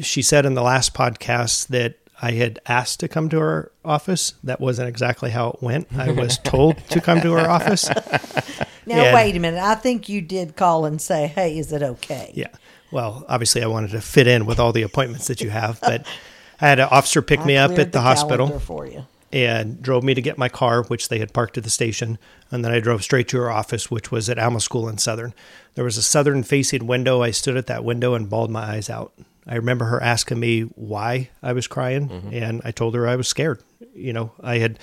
[0.00, 4.34] she said in the last podcast that I had asked to come to her office.
[4.42, 5.88] That wasn't exactly how it went.
[5.96, 7.88] I was told to come to her office.
[8.88, 9.14] Now, Yeah.
[9.16, 9.60] wait a minute.
[9.60, 12.30] I think you did call and say, hey, is it okay?
[12.36, 12.46] Yeah.
[12.92, 16.06] Well, obviously, I wanted to fit in with all the appointments that you have, but
[16.60, 18.60] I had an officer pick I me up at the, hospital.
[18.60, 19.04] for you.
[19.32, 22.16] and drove me to get my car, which they had parked at the station.
[22.52, 25.34] And then I drove straight to her office, which was at Alma School in Southern.
[25.74, 27.22] There was a southern facing window.
[27.22, 29.12] I stood at that window and bawled my eyes out.
[29.46, 32.28] I remember her asking me why I was crying, mm-hmm.
[32.32, 33.62] and I told her I was scared.
[33.94, 34.78] You know, I had,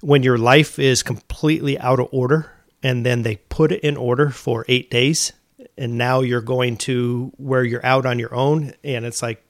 [0.00, 4.30] when your life is completely out of order, and then they put it in order
[4.30, 5.32] for eight days,
[5.76, 9.42] and now you're going to where you're out on your own, and it's like,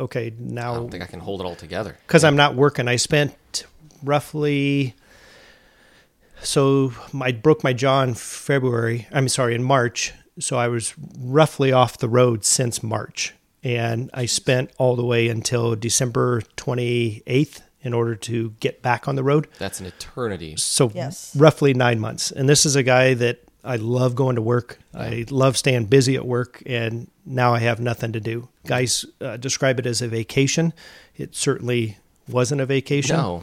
[0.00, 1.96] okay, now I don't think I can hold it all together.
[2.06, 2.88] because I'm not working.
[2.88, 3.64] I spent
[4.02, 4.96] roughly
[6.42, 9.06] so I broke my jaw in February.
[9.12, 10.12] I'm sorry, in March.
[10.38, 15.28] So I was roughly off the road since March, and I spent all the way
[15.28, 19.48] until December 28th in order to get back on the road.
[19.58, 20.54] That's an eternity.
[20.56, 21.34] So Yes.
[21.36, 22.30] roughly nine months.
[22.30, 24.78] And this is a guy that I love going to work.
[24.94, 28.48] I love staying busy at work, and now I have nothing to do.
[28.66, 30.72] Guys uh, describe it as a vacation.
[31.16, 31.98] It certainly
[32.28, 33.16] wasn't a vacation.
[33.16, 33.42] No.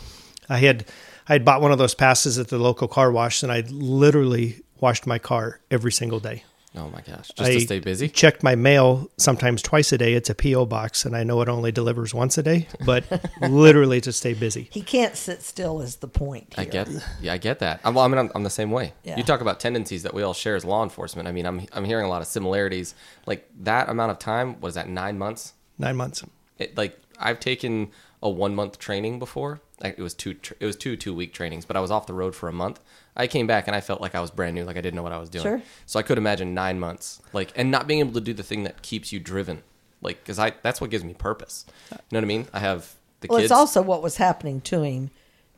[0.49, 0.85] I had
[1.29, 4.61] I had bought one of those passes at the local car wash, and I literally
[4.81, 6.43] washed my car every single day.
[6.75, 7.29] Oh my gosh.
[7.29, 8.07] Just I to stay busy.
[8.09, 10.13] Check my mail sometimes twice a day.
[10.13, 13.05] It's a PO box, and I know it only delivers once a day, but
[13.41, 14.69] literally to stay busy.
[14.71, 16.53] He can't sit still is the point.
[16.57, 16.87] I get,
[17.21, 17.81] yeah, I get that.
[17.83, 18.93] I'm, well, I mean, I'm, I'm the same way.
[19.03, 19.17] Yeah.
[19.17, 21.27] You talk about tendencies that we all share as law enforcement.
[21.27, 22.93] I mean, I'm, I'm hearing a lot of similarities.
[23.25, 25.53] Like that amount of time, was that nine months?
[25.79, 26.23] Nine months.
[26.59, 27.89] It, like I've taken
[28.21, 29.59] a one month training before.
[29.81, 32.05] Like it was two, tr- it was two two week trainings, but I was off
[32.05, 32.79] the road for a month.
[33.19, 35.03] I came back and I felt like I was brand new, like I didn't know
[35.03, 35.43] what I was doing.
[35.43, 35.61] Sure.
[35.85, 38.63] So I could imagine nine months, like, and not being able to do the thing
[38.63, 39.61] that keeps you driven,
[40.01, 41.65] like, because I that's what gives me purpose.
[41.91, 42.47] You know what I mean?
[42.53, 43.31] I have the kids.
[43.31, 43.51] Well, kids.
[43.51, 45.11] it's also what was happening to him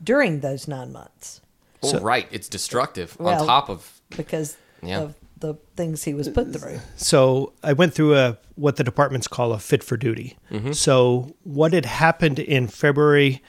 [0.03, 1.41] during those nine months
[1.81, 2.27] well, So- right.
[2.31, 4.99] It's destructive Well- on top of because Yeah.
[5.01, 6.79] of the things he was put through.
[6.97, 10.37] So I went through a what the departments call a fit for duty.
[10.73, 13.41] So what had happened in February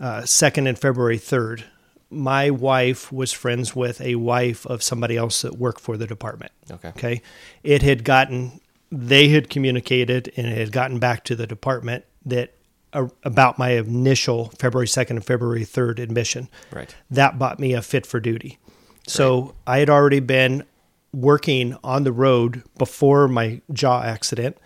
[0.00, 1.64] uh, second and February third,
[2.10, 6.52] my wife was friends with a wife of somebody else that worked for the department.
[6.70, 6.88] Okay.
[6.88, 7.22] Okay.
[7.62, 12.54] It had gotten they had communicated and it had gotten back to the department that
[12.94, 16.48] uh, about my initial February 2nd and February 3rd admission.
[16.72, 16.94] Right.
[17.10, 18.58] That bought me a fit for duty.
[19.06, 20.64] So I had already been
[21.12, 24.58] working on the road before my jaw accident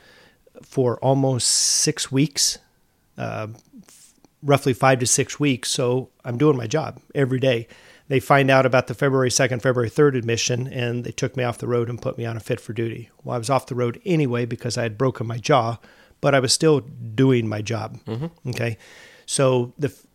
[0.62, 2.58] for almost six weeks,
[3.18, 3.48] uh,
[4.42, 5.70] roughly five to six weeks.
[5.70, 7.68] So I'm doing my job every day.
[8.08, 11.58] They find out about the February 2nd, February 3rd admission, and they took me off
[11.58, 13.10] the road and put me on a fit for duty.
[13.22, 15.78] Well, I was off the road anyway because I had broken my jaw,
[16.20, 17.98] but I was still doing my job.
[18.04, 18.50] Mm-hmm.
[18.50, 18.76] Okay.
[19.24, 20.06] So the f-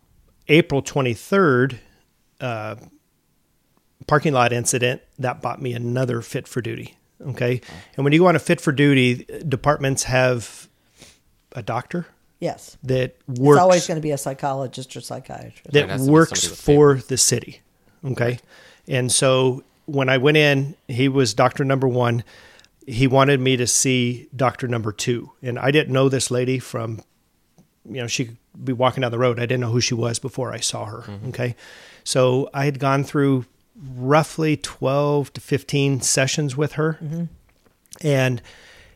[0.48, 1.78] April 23rd,
[2.40, 2.76] uh,
[4.06, 6.96] parking lot incident that bought me another fit for duty.
[7.20, 7.60] Okay.
[7.96, 10.68] And when you go on a fit for duty, departments have
[11.52, 12.06] a doctor
[12.40, 12.76] Yes.
[12.84, 15.66] that It's always going to be a psychologist or psychiatrist.
[15.66, 17.60] It that has to be works for the city.
[18.04, 18.38] Okay.
[18.86, 22.22] And so when I went in, he was doctor number one.
[22.86, 25.32] He wanted me to see doctor number two.
[25.42, 27.02] And I didn't know this lady from,
[27.84, 29.38] you know, she could be walking down the road.
[29.38, 31.04] I didn't know who she was before I saw her.
[31.28, 31.56] Okay.
[32.04, 33.46] So I had gone through
[33.96, 36.98] roughly 12 to 15 sessions with her.
[37.02, 37.24] Mm-hmm.
[38.06, 38.42] And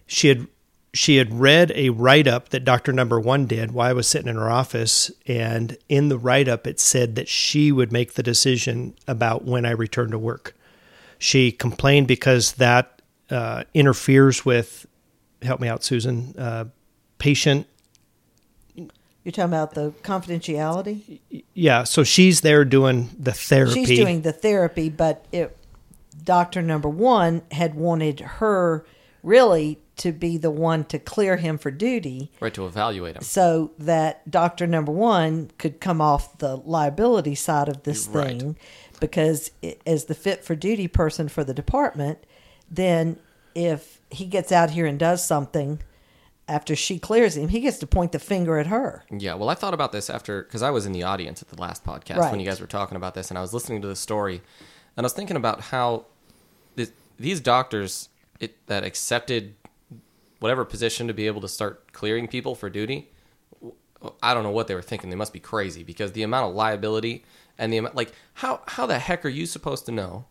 [0.07, 0.47] she had
[0.95, 2.93] she had read a write up that Dr.
[2.93, 5.11] Number One did while I was sitting in her office.
[5.27, 9.65] And in the write up, it said that she would make the decision about when
[9.65, 10.55] I returned to work.
[11.19, 13.01] She complained because that
[13.31, 14.87] uh, interferes with,
[15.41, 16.67] help me out, Susan, uh,
[17.19, 17.67] patient.
[18.77, 21.21] You're talking about the confidentiality?
[21.55, 21.85] Yeah.
[21.85, 23.87] So she's there doing the therapy.
[23.87, 25.57] She's doing the therapy, but it,
[26.23, 28.85] doctor number one had wanted her
[29.23, 33.23] really to be the one to clear him for duty Right to evaluate him.
[33.23, 38.39] so that doctor number one could come off the liability side of this Right.
[38.39, 38.57] thing
[39.01, 39.51] because
[39.87, 42.19] as the fit for duty person for the department
[42.71, 43.19] then
[43.55, 45.81] if he gets out here and does something
[46.49, 49.55] after she clears him he gets to point the finger at her Yeah, well, I
[49.55, 52.31] thought about this after because I was in the audience at the last podcast Right.
[52.31, 54.41] when you guys were talking about this, and I was listening to the story,
[54.97, 56.07] and I was thinking about how
[57.19, 58.09] these doctors
[58.41, 59.55] it, that accepted
[60.43, 63.11] whatever position to be able to start clearing people for duty.
[64.23, 65.11] I don't know what they were thinking.
[65.11, 67.25] They must be crazy because the amount of liability
[67.57, 70.25] and the amount, like, how how the heck are you supposed to know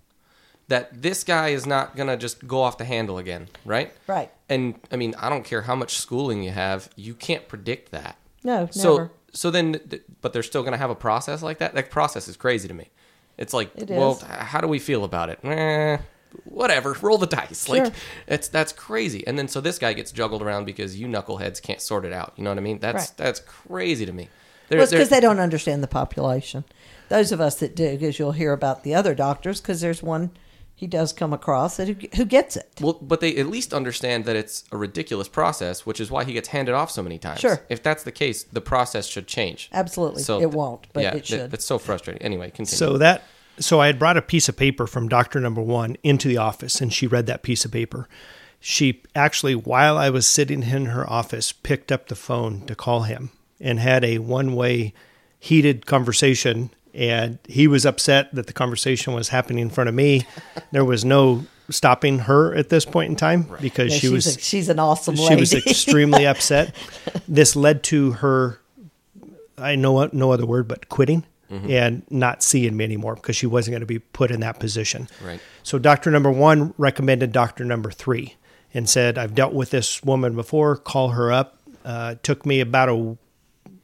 [0.68, 3.92] that this guy is not gonna just go off the handle again, right?
[4.08, 4.30] Right.
[4.50, 8.18] And I mean, I don't care how much schooling you have, you can't predict that.
[8.44, 9.12] No, So never.
[9.32, 9.80] so then,
[10.22, 11.74] but they're still going to have a process like that.
[11.76, 12.90] That process is crazy to me.
[13.38, 15.40] It's like, It well, how do we feel about it?
[15.46, 15.98] Eh,
[16.46, 17.68] whatever, roll the dice.
[17.70, 17.94] Like Sure.
[18.28, 19.26] it's that's crazy.
[19.28, 22.34] And then so this guy gets juggled around because you knuckleheads can't sort it out.
[22.38, 22.80] You know what I mean?
[22.80, 23.18] That's Right.
[23.18, 24.30] that's crazy to me.
[24.70, 26.64] There- Well, because they don't understand the population.
[27.10, 30.32] Those of us that do, because you'll hear about the other doctors, because there's one
[30.74, 32.68] he does come across that who, who gets it.
[32.82, 36.34] Well, but they at least understand that it's a ridiculous process, which is why he
[36.34, 37.40] gets handed off so many times.
[37.42, 37.62] Sure.
[37.70, 39.70] If that's the case, the process should change.
[39.74, 40.24] Absolutely.
[40.24, 41.52] So it th- won't, but yeah, it th- should.
[41.52, 42.22] that's so frustrating.
[42.24, 42.78] Anyway, continue.
[42.78, 43.22] So that
[43.60, 46.82] so I had brought a piece of paper from doctor number one into the office,
[46.82, 48.08] and she read that piece of paper.
[48.60, 53.04] She actually, while I was sitting in her office, picked up the phone to call
[53.04, 54.94] him and had a one-way
[55.40, 56.70] heated conversation.
[56.94, 60.26] And he was upset that the conversation was happening in front of me.
[60.72, 64.40] There was no stopping her at this point in time because Yeah, she was a,
[64.40, 65.40] she's an awesome she lady.
[65.42, 66.76] was extremely upset.
[67.28, 68.60] This led to her,
[69.58, 71.26] I know no other word but quitting.
[71.52, 75.08] And not seeing me anymore because she wasn't going to be put in that position.
[75.24, 75.40] Right.
[75.64, 78.36] So doctor number one recommended doctor number three
[78.74, 81.58] and said, I've dealt with this woman before, call her up.
[81.84, 83.18] Uh, it took me about a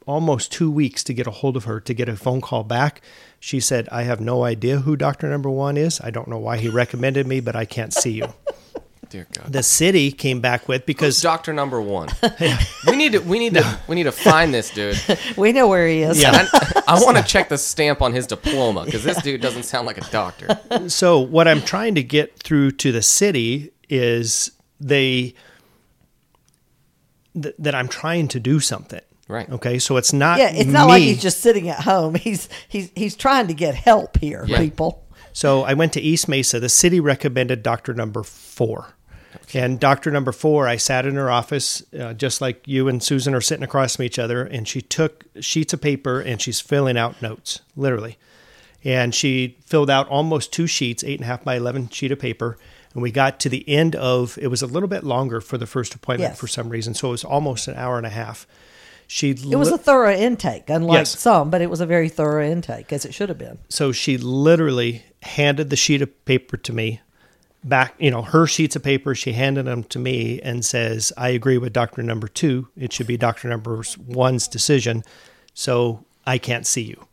[0.06, 3.02] almost two weeks to get a hold of her to get a phone call back.
[3.40, 6.00] She said, I have no idea who doctor number one is.
[6.02, 8.34] I don't know why he recommended me, but I can't see you.
[9.10, 9.52] Dear God.
[9.54, 12.10] The city came back with because Doctor number one.
[12.88, 13.20] we need to.
[13.20, 13.80] We need to.
[13.88, 15.00] We need to find this dude.
[15.38, 16.22] We know where he is.
[16.22, 16.48] Yeah.
[16.52, 19.88] I, I want to check the stamp on his diploma because this dude doesn't sound
[19.88, 20.60] like a doctor.
[20.90, 25.34] so what I'm trying to get through to the city is they
[27.42, 29.02] th- that I'm trying to do something.
[29.28, 29.50] Right.
[29.50, 29.80] Okay.
[29.80, 30.40] So it's not.
[30.40, 32.16] Yeah, it's not like he's just sitting at home.
[32.16, 34.58] He's he's he's trying to get help here, Yeah.
[34.60, 35.04] people.
[35.34, 36.60] So I went to East Mesa.
[36.60, 38.96] The city recommended doctor number four.
[39.54, 43.34] And doctor number four, I sat in her office, uh, just like you and Susan
[43.34, 46.98] are sitting across from each other, and she took sheets of paper and she's filling
[46.98, 48.18] out notes, literally.
[48.84, 52.20] And she filled out almost two sheets, eight and a half by 11 sheet of
[52.20, 52.58] paper.
[52.94, 55.66] And we got to the end of, it was a little bit longer for the
[55.68, 56.40] first appointment Yes.
[56.40, 56.94] for some reason.
[56.94, 58.48] So it was almost an hour and a half.
[59.10, 61.18] She It was a thorough intake, unlike Yes.
[61.20, 63.58] some, but it was a very thorough intake, as it should have been.
[63.70, 67.00] so she literally handed the sheet of paper to me
[67.68, 71.30] back you know her sheets of paper she handed them to me and says i
[71.30, 75.04] agree with doctor number two it should be doctor number one's decision
[75.54, 77.08] so i can't see you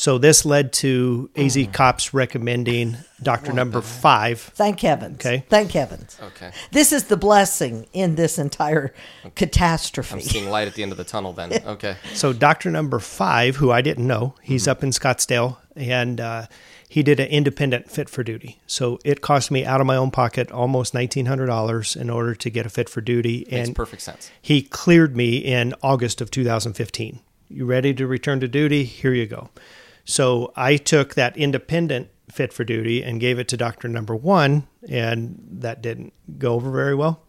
[0.00, 5.16] so this led to az cops recommending doctor number five Thank heavens.
[5.16, 5.44] Okay.
[5.50, 6.18] Thank heavens.
[6.22, 6.52] Okay.
[6.70, 8.94] This is the blessing in this entire
[9.34, 10.14] catastrophe.
[10.14, 11.34] I'm seeing light at the end of the tunnel.
[11.34, 11.52] Then.
[11.66, 11.96] Okay.
[12.14, 16.46] So doctor number five, who I didn't know, he's up in Scottsdale, and uh,
[16.92, 18.60] he did an independent fit for duty.
[18.66, 22.34] So it cost me out of my own pocket almost nineteen hundred dollars in order
[22.34, 24.30] to get a fit for duty, Makes and perfect sense.
[24.42, 27.20] he cleared me in August of 2015.
[27.48, 28.82] You ready to return to duty?
[28.84, 29.50] Here you go.
[30.04, 34.66] So I took that independent fit for duty and gave it to doctor number one,
[34.88, 37.22] and that didn't go over very well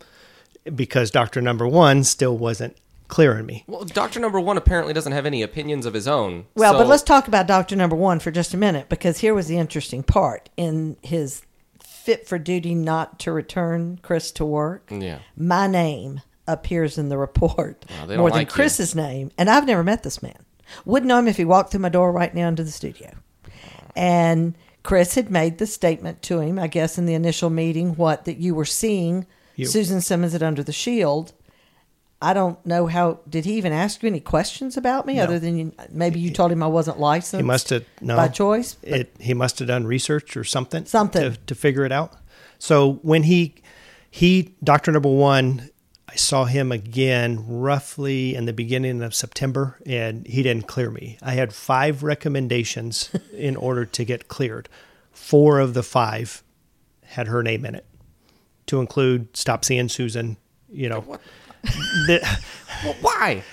[0.76, 2.76] because doctor number one still wasn't
[3.12, 3.64] clearing me.
[3.68, 6.46] Well, Doctor number one apparently doesn't have any opinions of his own.
[6.56, 9.36] Well, so- but let's talk about Doctor Number One for just a minute because here
[9.36, 11.44] was the interesting part in his
[11.84, 14.90] fit for duty not to return Chris to work.
[14.90, 15.20] Yeah.
[15.38, 18.54] My name appears in the report Well, more than like you.
[18.54, 20.44] Chris's name, and I've never met this man.
[20.86, 23.12] Wouldn't know him if he walked through my door right now into the studio.
[23.96, 28.26] And Chris had made the statement to him, I guess, in the initial meeting, what
[28.26, 31.34] that you were seeing You- Susan Simmons at Under the Shield.
[32.22, 33.20] I don't know how.
[33.28, 35.24] Did he even ask you any questions about me, No.
[35.24, 37.42] other than you, maybe you told him I wasn't licensed?
[37.42, 38.78] He must have no by choice.
[38.84, 41.32] It he must have done research or something Something.
[41.34, 42.14] to, to figure it out.
[42.60, 43.56] So when he
[44.12, 45.70] he doctor number one,
[46.08, 51.18] I saw him again roughly in the beginning of September, and he didn't clear me.
[51.24, 54.70] I had five recommendations in order to get cleared.
[55.12, 56.44] Four of the five
[57.04, 57.86] had her name in it,
[58.68, 60.38] to include stop seeing Susan.
[60.70, 61.22] You know, What?
[61.64, 62.40] The,
[62.84, 63.44] Well, why?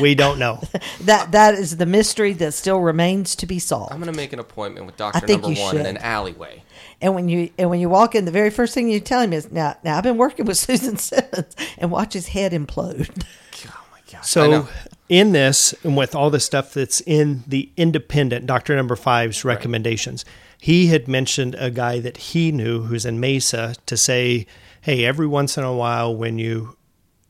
[0.00, 0.62] we don't know.
[1.02, 3.92] that that is the mystery that still remains to be solved.
[3.92, 5.96] I'm gonna make an appointment with Doctor think number you one in should.
[5.96, 6.62] an alleyway.
[7.00, 9.32] And when you and when you walk in, the very first thing you tell him
[9.32, 13.24] is, "Now, now I've been working with Susan Simmons," and watch his head implode.
[13.66, 14.24] Oh my god.
[14.24, 14.68] So
[15.08, 20.24] in this, and with all the stuff that's in the independent Doctor Number Five's recommendations,
[20.58, 24.46] he had mentioned a guy that he knew who's in Mesa to say,
[24.82, 26.76] "Hey, every once in a while, when you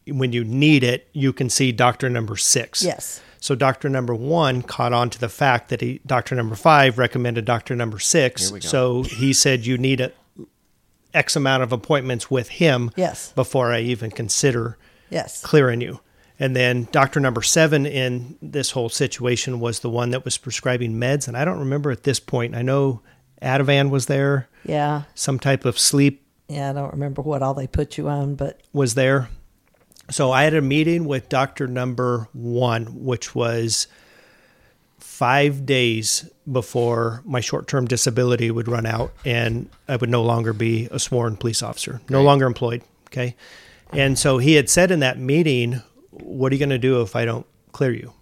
[0.08, 2.82] when you need it, you can see Doctor Number Six.
[2.82, 3.20] Yes.
[3.38, 7.44] So Doctor Number One caught on to the fact that he Doctor Number Five recommended
[7.44, 8.46] Doctor Number Six.
[8.48, 8.68] Here we go.
[8.68, 10.10] So he said you need a
[11.14, 13.32] X amount of appointments with him Yes.
[13.34, 14.76] before I even consider
[15.10, 15.42] Yes.
[15.42, 16.00] clearing you.
[16.40, 20.94] And then doctor number seven in this whole situation was the one that was prescribing
[20.94, 21.28] meds.
[21.28, 22.56] And I don't remember at this point.
[22.56, 23.02] I know
[23.42, 25.02] Ativan was there, Yeah.
[25.14, 26.21] some type of sleep
[26.52, 26.70] Yeah.
[26.70, 29.28] I don't remember what all they put you on, but was there.
[30.10, 33.86] So I had a meeting with doctor number one, which was
[34.98, 40.52] five days before my short term disability would run out and I would no longer
[40.52, 42.26] be a sworn police officer, no Okay.
[42.26, 42.82] longer employed.
[43.08, 43.36] Okay.
[43.92, 47.14] And so he had said in that meeting, What are you going to do if
[47.14, 48.12] I don't clear you?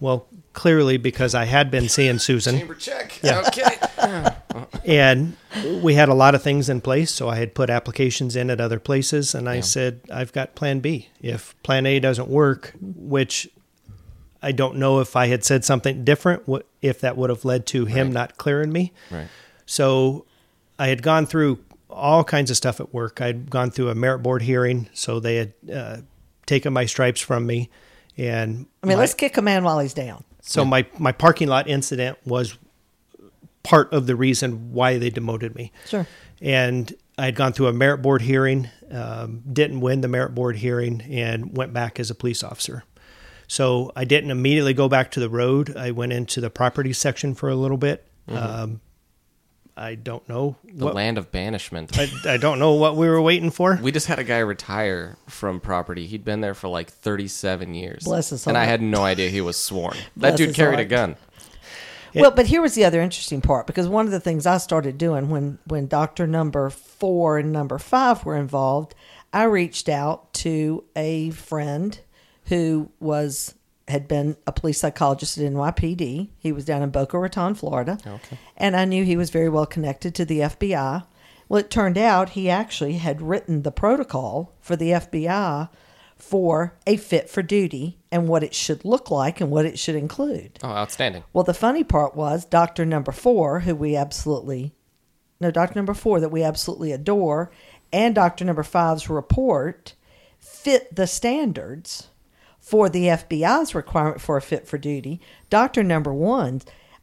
[0.00, 3.18] Well, clearly because I had been seeing Susan chamber check.
[3.24, 3.76] Okay.
[4.84, 5.36] and
[5.82, 7.10] we had a lot of things in place.
[7.10, 9.60] So I had put applications in at other places, and I Yeah.
[9.62, 11.08] said, I've got plan B.
[11.20, 13.48] If plan A doesn't work, which
[14.42, 16.42] I don't know if I had said something different,
[16.80, 18.14] if that would have led to him Right.
[18.14, 18.92] not clearing me.
[19.10, 19.28] right.
[19.66, 20.24] So
[20.78, 21.58] I had gone through
[21.90, 23.20] all kinds of stuff at work.
[23.20, 25.96] I'd gone through a merit board hearing, so they had uh,
[26.46, 27.68] taken my stripes from me.
[28.16, 30.24] And I mean, my- let's kick a man while he's down.
[30.42, 32.56] So my my parking lot incident was
[33.68, 35.70] part of the reason why they demoted me.
[35.86, 36.06] Sure.
[36.40, 40.56] And I had gone through a merit board hearing, um, didn't win the merit board
[40.56, 42.84] hearing, and went back as a police officer.
[43.46, 45.76] So I didn't immediately go back to the road.
[45.76, 48.06] I went into the property section for a little bit.
[48.26, 48.80] Um,
[49.76, 50.56] I don't know.
[50.64, 51.98] The what- land of banishment.
[51.98, 53.78] I, I don't know what we were waiting for.
[53.82, 56.06] We just had a guy retire from property.
[56.06, 58.04] He'd been there for like 37 years.
[58.04, 59.96] Bless his And I had no idea he was sworn.
[60.16, 61.16] Bless that dude his carried a heart.
[62.12, 62.22] Gun.
[62.22, 64.98] Well, but here was the other interesting part because one of the things I started
[64.98, 68.94] doing when when Doctor Number Four and Number Five were involved,
[69.32, 71.98] I reached out to a friend
[72.46, 73.54] who was
[73.88, 76.28] had been a police psychologist at NYPD.
[76.38, 78.38] He was down in Boca Raton, Florida, Okay.
[78.56, 81.04] and I knew he was very well connected to the FBI.
[81.48, 85.70] Well, it turned out he actually had written the protocol for the FBI
[86.18, 89.94] for a fit for duty and what it should look like and what it should
[89.94, 90.58] include.
[90.62, 91.24] Oh, outstanding.
[91.32, 94.74] Well, the funny part was Doctor Number Four, who we absolutely,
[95.40, 97.50] no, Doctor Number Four that we absolutely adore,
[97.92, 99.94] and Doctor Number Five's report
[100.38, 102.08] fit the standards
[102.60, 105.20] for the FBI's requirement for a fit for duty.
[105.48, 106.60] Doctor Number One,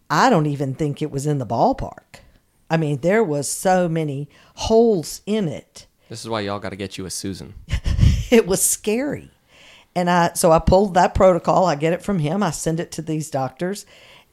[0.10, 2.20] I don't even think it was in the ballpark.
[2.70, 6.76] I mean, there was so many holes in it This is why y'all got to
[6.76, 7.54] get you a Susan.
[8.40, 9.32] it was scary.
[9.96, 12.92] And I so I pulled that protocol, I get it from him, I send it
[12.94, 13.86] to these doctors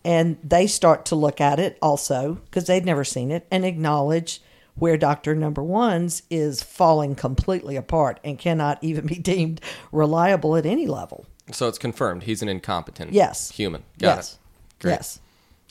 [0.05, 4.43] and they start to look at it also because they'd never seen it and acknowledge
[4.75, 9.61] where doctor number one's is falling completely apart and cannot even be deemed
[9.93, 11.27] reliable at any level.
[11.53, 13.51] So it's confirmed he's an incompetent Yes.
[13.51, 13.83] human.
[13.99, 14.33] Got yes.
[14.33, 14.39] it.
[14.83, 14.93] Great.
[14.93, 15.21] Yes.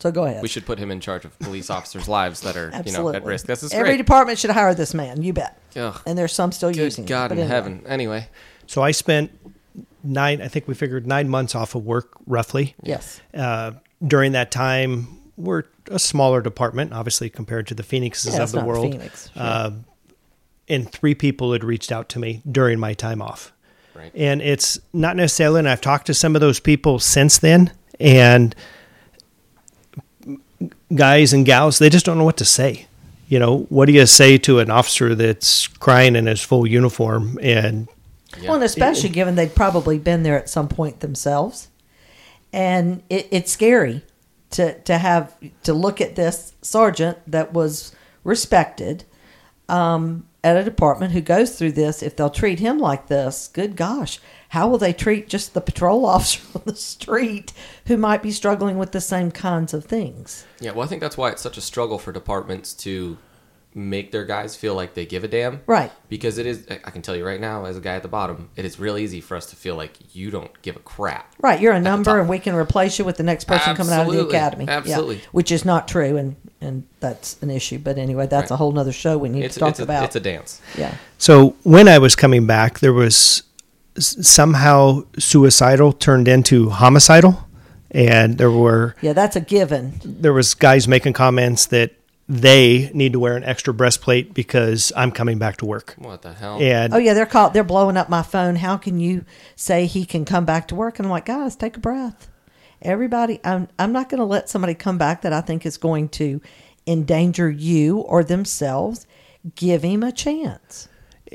[0.02, 0.42] So go ahead.
[0.42, 3.24] We should put him in charge of police officers' lives that are, you know, at
[3.24, 3.46] risk.
[3.46, 3.98] This is Every great.
[3.98, 5.58] department should hire this man, you bet.
[5.76, 6.02] Ugh.
[6.06, 7.36] And there's some still Good using God it.
[7.36, 7.54] in anyway.
[7.56, 7.84] heaven.
[7.88, 8.28] Anyway,
[8.66, 9.32] So I spent
[10.04, 12.76] nine, I think we figured nine months off of work roughly.
[12.82, 13.22] Yes.
[13.34, 13.74] Uh,
[14.06, 18.52] during that time, we're a smaller department, obviously compared to the Phoenixes Yeah, of it's
[18.54, 18.92] the not world.
[18.92, 19.44] Phoenix, sure.
[19.44, 19.72] Uh,
[20.68, 23.54] and three people had reached out to me during my time off.
[23.94, 24.12] Right.
[24.16, 28.56] And it's not necessarily, and I've talked to some of those people since then, and
[30.94, 32.88] guys and gals, they just don't know what to say.
[33.28, 37.40] You know, what do you say to an officer that's crying in his full uniform
[37.42, 37.88] and
[38.38, 38.50] Yeah.
[38.50, 41.70] Well, and especially given they'd probably been there at some point themselves,
[42.52, 44.04] and it, it's scary
[44.52, 45.34] to to have
[45.64, 47.94] to look at this sergeant that was
[48.24, 49.06] respected
[49.70, 52.04] um, at a department who goes through this.
[52.04, 54.20] If they'll treat him like this, good gosh,
[54.52, 57.54] how will they treat just the patrol officer on the street
[57.88, 60.46] who might be struggling with the same kinds of things?
[60.60, 63.18] yeah, well, I think that's why it's such a struggle for departments to
[63.74, 65.62] make their guys feel like they give a damn.
[65.66, 65.90] Right.
[66.10, 68.50] Because it is, I can tell you right now, as a guy at the bottom,
[68.58, 71.34] it is real easy for us to feel like you don't give a crap.
[71.40, 74.02] Right, you're a number, and we can replace you with the next person coming out
[74.02, 74.36] of the Absolutely.
[74.38, 74.66] academy.
[74.66, 75.22] Yeah, Absolutely.
[75.32, 77.80] which is not true, and and that's an issue.
[77.80, 78.56] But anyway, that's Right.
[78.56, 80.04] a whole nother show we need It's, to talk it's, a, about.
[80.04, 80.62] it's a dance.
[80.78, 83.44] yeah, So when I was coming back, there was s-
[83.98, 87.48] somehow suicidal turned into homicidal,
[87.92, 90.00] and there were yeah, that's a given.
[90.04, 91.94] there was guys making comments that
[92.30, 95.96] they need to wear an extra breastplate because I'm coming back to work.
[95.98, 96.60] What the hell?
[96.62, 97.54] And Oh yeah, they're called.
[97.54, 98.56] They're blowing up my phone.
[98.56, 99.26] How can you
[99.56, 100.98] say he can come back to work?
[101.00, 102.30] And I'm like, guys, take a breath.
[102.82, 106.10] Everybody, I'm I'm not going to let somebody come back that I think is going
[106.10, 106.42] to
[106.88, 109.06] endanger you or themselves.
[109.56, 110.88] Give him a chance.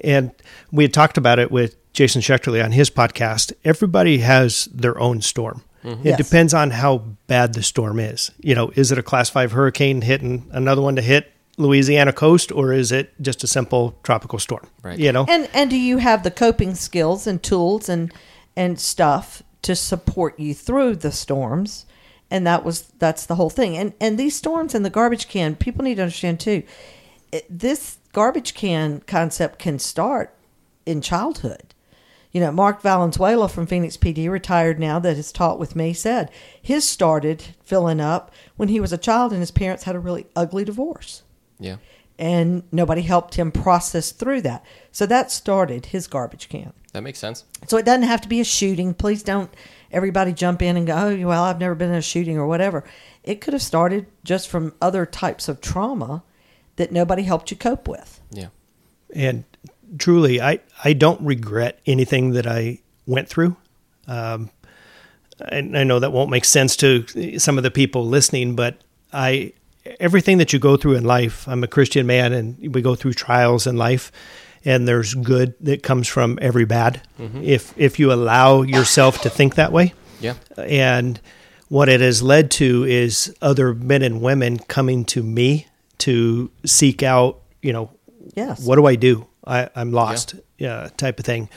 [0.03, 0.31] and
[0.73, 3.55] we had talked about it with Jason Schechterly on his podcast.
[3.65, 5.63] Everybody has their own storm.
[5.83, 6.07] Mm-hmm.
[6.07, 6.19] It Yes.
[6.19, 8.31] depends on how bad the storm is.
[8.39, 12.53] You know, is it a class five hurricane hitting another one to hit Louisiana coast,
[12.53, 14.67] or is it just a simple tropical storm?
[14.83, 14.99] Right.
[14.99, 18.13] You know, And and do you have the coping skills and tools and
[18.55, 21.87] and stuff to support you through the storms?
[22.31, 23.75] And that was that's the whole thing.
[23.75, 26.63] And and these storms and the garbage can, people need to understand too.
[27.49, 30.35] This garbage can concept can start
[30.85, 31.66] in childhood.
[32.37, 36.31] You know, Mark Valenzuela from Phoenix PD, retired now, that has taught with me, said
[36.61, 40.27] his started filling up when he was a child and his parents had a really
[40.37, 41.23] ugly divorce
[41.59, 41.77] Yeah.
[42.19, 44.63] and nobody helped him process through that.
[44.93, 46.75] So that started his garbage can.
[46.93, 47.45] That makes sense.
[47.69, 48.93] So it doesn't have to be a shooting.
[48.93, 49.49] Please don't
[49.91, 52.85] everybody jump in and go, oh, well, I've never been in a shooting or whatever.
[53.25, 56.23] It could have started just from other types of trauma
[56.77, 58.21] that nobody helped you cope with.
[58.31, 58.49] Yeah.
[59.15, 59.45] and
[59.99, 63.57] truly, I I don't regret anything that I went through.
[64.07, 64.51] Um,
[65.41, 68.79] I, I know that won't make sense to some of the people listening, but
[69.13, 69.53] I
[70.01, 71.47] everything that you go through in life.
[71.49, 74.11] I'm a Christian man, and we go through trials in life,
[74.65, 77.01] and there's good that comes from every bad.
[77.43, 80.35] If if you allow yourself to think that way, Yeah.
[80.57, 81.21] and
[81.69, 85.67] what it has led to is other men and women coming to me
[85.99, 87.91] to seek out, you know,
[88.35, 88.65] Yes.
[88.65, 89.27] what do I do?
[89.47, 90.89] I, I'm lost, yeah.
[90.97, 91.49] type of thing.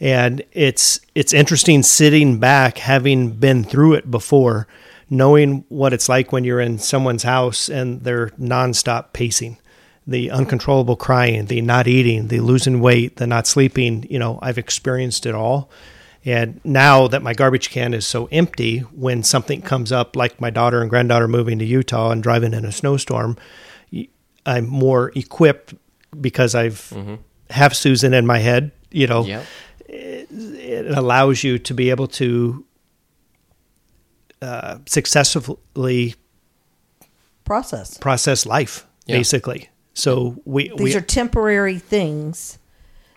[0.00, 4.68] And it's it's interesting sitting back, having been through it before,
[5.10, 9.58] knowing what it's like when you're in someone's house and they're nonstop pacing,
[10.06, 14.06] the uncontrollable crying, the not eating, the losing weight, the not sleeping.
[14.08, 15.68] You know, I've experienced it all.
[16.24, 20.50] And now that my garbage can is so empty, when something comes up, like my
[20.50, 23.36] daughter and granddaughter moving to Utah and driving in a snowstorm,
[24.44, 25.74] I'm more equipped
[26.20, 27.16] because I've mm-hmm.
[27.50, 28.72] Have Susan in my head.
[28.90, 29.42] You know, Yeah.
[29.88, 32.64] it allows you to be able to
[34.40, 36.14] uh, successfully
[37.44, 37.98] Process.
[37.98, 39.16] process life, Yeah.
[39.16, 39.68] basically.
[39.94, 42.58] So we These we are temporary things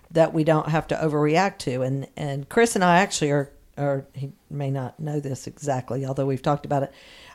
[0.09, 1.81] that we don't have to overreact to.
[1.83, 6.25] And and Chris and I actually are, or he may not know this exactly, although
[6.25, 6.91] we've talked about it.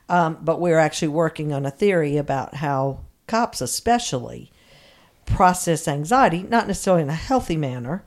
[0.09, 4.51] Um, but we're actually working on a theory about how cops, especially,
[5.27, 8.05] process anxiety, not necessarily in a healthy manner,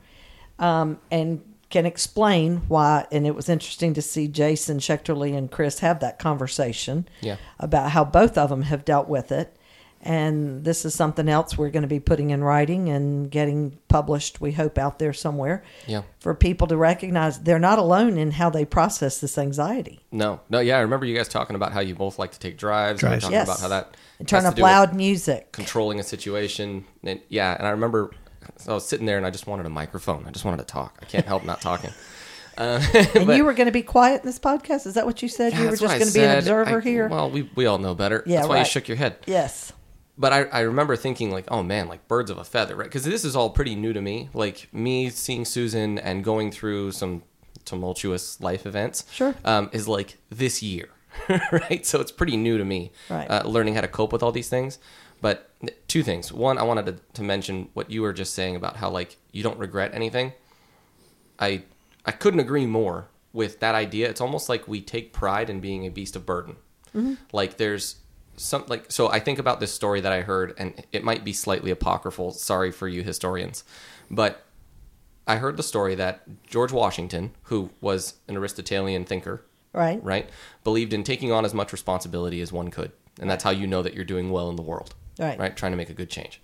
[0.58, 3.06] um, and can explain why.
[3.12, 7.36] And it was interesting to see Jason Schechterly and Chris have that conversation Yeah.
[7.60, 9.56] about how both of them have dealt with it.
[10.02, 14.40] And this is something else we're going to be putting in writing and getting published,
[14.40, 16.02] we hope, out there somewhere Yeah.
[16.20, 20.00] for people to recognize they're not alone in how they process this anxiety.
[20.10, 20.78] No, no, yeah.
[20.78, 23.02] I remember you guys talking about how you both like to take drives.
[23.02, 23.24] and we Drives.
[23.24, 23.48] talking Yes.
[23.48, 25.52] about how that And turn has to up do with loud music.
[25.52, 26.86] controlling a situation.
[27.04, 28.10] And yeah, and I remember
[28.56, 30.24] so I was sitting there and I just wanted a microphone.
[30.26, 30.98] I just wanted to talk.
[31.02, 31.90] I can't help not talking.
[32.58, 32.78] Uh,
[33.14, 34.84] And but- you were going to be quiet in this podcast?
[34.86, 35.52] Is that what you said?
[35.52, 37.08] Yeah, you were just going to be an observer I- here?
[37.08, 38.22] Well, we we all know better.
[38.26, 38.60] Yeah, that's why right.
[38.66, 39.16] you shook your head.
[39.24, 39.72] yes.
[40.20, 42.84] But I, I remember thinking like, oh man, like birds of a feather, right?
[42.84, 44.28] Because this is all pretty new to me.
[44.34, 47.22] Like me seeing Susan and going through some
[47.64, 49.06] tumultuous life events.
[49.10, 49.34] Sure.
[49.46, 50.90] Um, is like this year,
[51.50, 51.86] right?
[51.86, 52.92] So it's pretty new to me.
[53.08, 53.30] Right.
[53.30, 54.78] Uh, learning how to cope with all these things.
[55.22, 55.50] But
[55.88, 56.30] two things.
[56.30, 59.42] One, I wanted to, to mention what you were just saying about how like you
[59.42, 60.34] don't regret anything.
[61.38, 61.62] I
[62.04, 64.10] I couldn't agree more with that idea.
[64.10, 66.56] It's almost like we take pride in being a beast of burden.
[67.32, 67.96] Like there's
[68.40, 71.32] some like so I think about this story that I heard and it might be
[71.32, 72.32] slightly apocryphal.
[72.32, 73.64] Sorry for you historians.
[74.10, 74.44] But
[75.26, 80.02] I heard the story that George Washington, who was an Aristotelian thinker, Right.
[80.02, 80.28] right,
[80.64, 82.90] believed in taking on as much responsibility as one could.
[83.20, 84.94] And that's how you know that you're doing well in the world.
[85.18, 85.38] Right.
[85.38, 85.56] Right?
[85.56, 86.40] Trying to make a good change.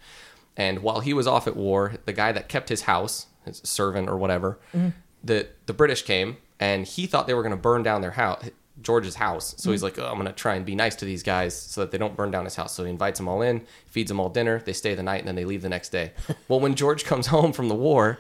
[0.57, 4.09] And while he was off at war, the guy that kept his house, his servant
[4.09, 4.91] or whatever, mm-hmm.
[5.25, 8.45] the the British came and he thought they were going to burn down their house,
[8.83, 9.55] George's house.
[9.59, 9.85] So he's mm.
[9.85, 11.99] like, oh, I'm going to try and be nice to these guys so that they
[11.99, 12.75] don't burn down his house.
[12.75, 15.29] So he invites them all in, feeds them all dinner, they stay the night, and
[15.29, 16.13] then they leave the next day.
[16.49, 18.19] well, when George comes home from the war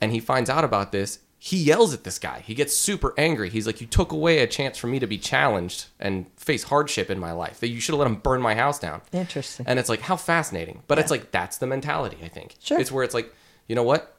[0.00, 2.40] and he finds out about this, he yells at this guy.
[2.40, 3.48] He gets super angry.
[3.48, 7.08] He's like, "You took away a chance for me to be challenged and face hardship
[7.08, 7.60] in my life.
[7.60, 9.64] That you should have let him burn my house down." Interesting.
[9.66, 10.82] And it's like, how fascinating.
[10.86, 12.18] But it's like that's the mentality.
[12.22, 12.56] I think.
[12.60, 12.78] Sure.
[12.78, 13.34] It's where it's like,
[13.68, 14.14] you know what?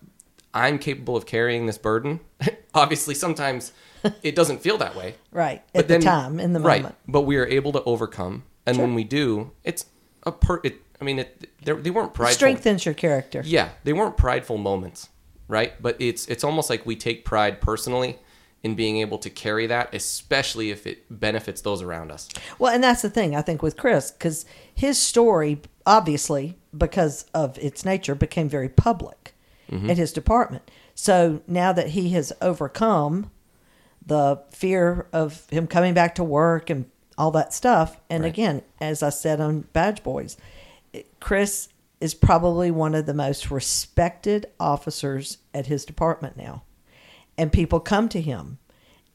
[0.53, 2.19] I'm capable of carrying this burden.
[2.73, 3.71] Obviously, sometimes
[4.23, 5.15] it doesn't feel that way.
[5.31, 5.63] Right.
[5.73, 6.65] But At the then- time, in the moment.
[6.65, 6.81] right.
[6.83, 6.95] moment.
[7.07, 9.85] But we are able to overcome, and when we do, it's
[10.23, 10.59] a per.
[10.63, 12.35] It, I mean, it, they're- they weren't prideful.
[12.35, 13.41] Strengthens your character.
[13.45, 15.09] Yeah, they weren't prideful moments,
[15.47, 15.81] right?
[15.81, 18.19] But it's it's almost like we take pride personally
[18.63, 22.29] in being able to carry that, especially if it benefits those around us.
[22.59, 24.45] Well, and that's the thing I think with Chris, because
[24.75, 29.33] his story, obviously, because of its nature, became very public
[29.71, 29.89] Mm-hmm.
[29.89, 30.69] at his department.
[30.95, 33.31] So now that he has overcome
[34.05, 36.85] the fear of him coming back to work and
[37.17, 38.29] all that stuff, and Right.
[38.33, 40.35] again, as I said on Badge Boys,
[41.19, 41.69] Chris
[41.99, 46.63] is probably one of the most respected officers at his department now,
[47.37, 48.57] and people come to him,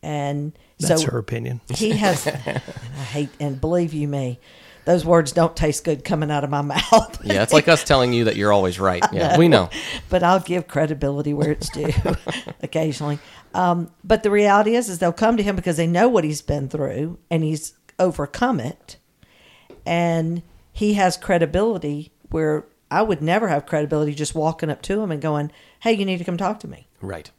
[0.03, 1.61] and that's so her opinion.
[1.75, 2.63] he has and
[2.97, 4.39] i hate and believe you me
[4.87, 8.13] those words don't taste good coming out of my mouth Yeah, it's like us telling
[8.15, 9.05] you that you're always right.
[9.13, 9.69] Yeah, we know.
[10.09, 11.93] but i'll give credibility where it's due
[12.63, 13.19] occasionally
[13.55, 16.43] um, but the reality is is they'll come to him because they know what he's
[16.43, 18.97] been through and he's overcome it
[19.85, 25.11] and he has credibility where i would never have credibility just walking up to him
[25.11, 27.31] and going hey you need to come talk to me Right.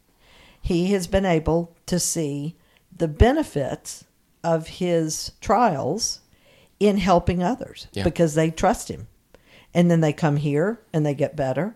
[0.61, 2.55] he has been able to see
[2.95, 4.05] the benefits
[4.43, 6.21] of his trials
[6.79, 8.03] in helping others Yeah.
[8.03, 9.07] because they trust him.
[9.73, 11.75] And then they come here and they get better.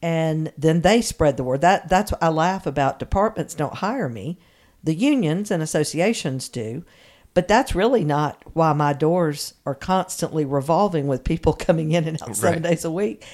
[0.00, 1.60] And then they spread the word.
[1.60, 4.38] That that's what I laugh about departments don't hire me.
[4.82, 6.84] The unions and associations do.
[7.34, 12.20] But that's really not why my doors are constantly revolving with people coming in and
[12.22, 13.24] out seven days a week.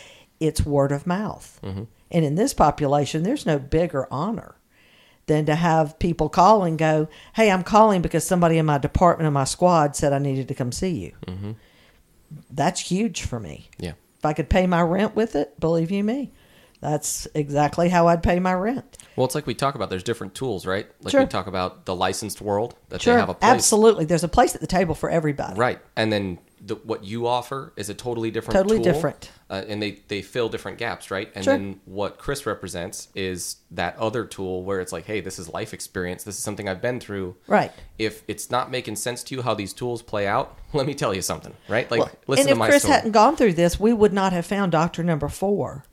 [0.41, 1.59] It's word of mouth.
[1.65, 1.85] Mm-hmm.
[2.11, 4.55] And in this population, there's no bigger honor
[5.29, 9.27] than to have people call and go, "Hey, I'm calling because somebody in my department
[9.29, 11.53] in my squad said I needed to come see you." Mm-hmm.
[12.51, 13.71] That's huge for me.
[13.79, 13.93] Yeah.
[14.19, 16.33] If I could pay my rent with it, believe you me,
[16.81, 18.99] that's exactly how I'd pay my rent.
[19.17, 19.91] Well, it's like we talk about.
[19.91, 20.87] There's different tools, right?
[21.03, 21.21] Like Sure.
[21.23, 24.05] we talk about the licensed world that Sure, they have a place, absolutely.
[24.05, 25.59] There's a place at the table for everybody.
[25.59, 25.79] right?
[25.97, 29.31] And then the, what you offer is a totally different, Totally tool, different.
[29.51, 31.31] uh, and they they fill different gaps, right?
[31.35, 31.55] And Sure.
[31.57, 35.73] then what Chris represents is that other tool where it's like, hey, this is life
[35.75, 36.25] experience.
[36.25, 37.37] This is something I've been through.
[37.47, 37.73] Right.
[37.99, 41.15] If it's not making sense to you how these tools play out, let me tell
[41.15, 41.91] you something, right?
[41.91, 42.95] Like Well, listen and to if my Chris story.
[42.95, 45.85] hadn't gone through this, we would not have found Doctor Number Four,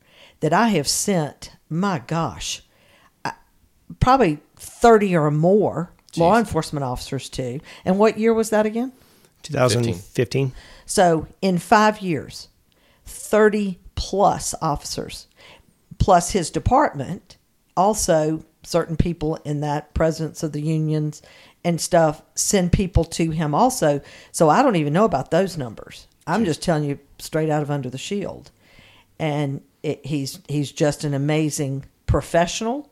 [0.42, 1.52] that I have sent.
[1.70, 2.62] My gosh,
[3.24, 3.34] I-
[4.00, 7.60] probably thirty or more law enforcement officers to.
[7.84, 8.94] And what year was that again?
[9.46, 10.52] 2015.
[10.86, 12.50] So in five years,
[13.06, 15.28] thirty plus officers,
[15.98, 17.38] plus his department,
[17.76, 21.22] also certain people in that presidents of the unions
[21.64, 24.02] and stuff send people to him also.
[24.32, 26.08] So I don't even know about those numbers.
[26.28, 28.52] I'm just telling you straight out of under the shield.
[29.20, 32.92] And it, he's he's just an amazing professional,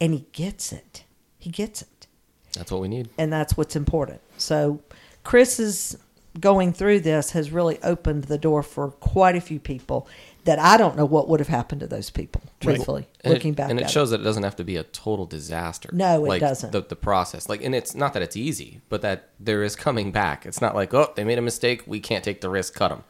[0.00, 1.04] and he gets it.
[1.38, 2.06] He gets it
[2.52, 3.08] That's what we need.
[3.18, 4.20] and that's what's important.
[4.36, 4.80] So,
[5.24, 5.96] Chris's
[6.40, 10.08] going through this has really opened the door for quite a few people
[10.44, 12.42] that I don't know what would have happened to those people.
[12.60, 14.76] Truthfully, And looking it, back, and it at shows that it doesn't have to be
[14.76, 15.90] a total disaster.
[15.92, 16.72] No, it like doesn't.
[16.72, 20.10] The, the process, like, and it's not that it's easy, but that there is coming
[20.10, 20.46] back.
[20.46, 23.04] It's not like, oh, they made a mistake, we can't take the risk, cut them.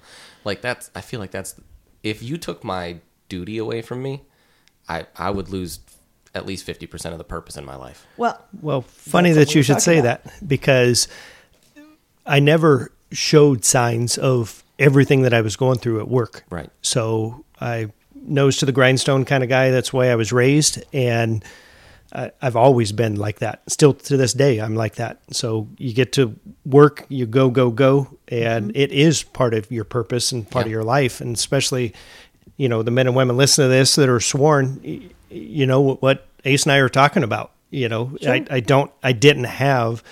[0.44, 1.54] Like that's, I feel like that's,
[2.02, 2.96] if you took my
[3.28, 4.22] duty away from me,
[4.88, 5.78] I I would lose
[6.34, 8.04] at least fifty percent of the purpose in my life.
[8.16, 10.24] Well, Well, funny that you should say about.
[10.24, 11.06] that because
[12.26, 16.44] I never showed signs of everything that I was going through at work.
[16.50, 16.70] Right.
[16.82, 19.70] So I nose to the grindstone kind of guy.
[19.70, 21.44] That's the way I was raised, and
[22.12, 23.62] I, I've always been like that.
[23.68, 25.20] Still to this day, I'm like that.
[25.30, 28.76] So you get to work, you go, go, go, and mm-hmm.
[28.76, 31.94] it is part of your purpose and part of your life, and especially,
[32.56, 35.10] you know, the men and women listen to this that are sworn.
[35.30, 37.52] You know what Ace and I are talking about.
[37.70, 40.02] You know, I, I don't, I didn't have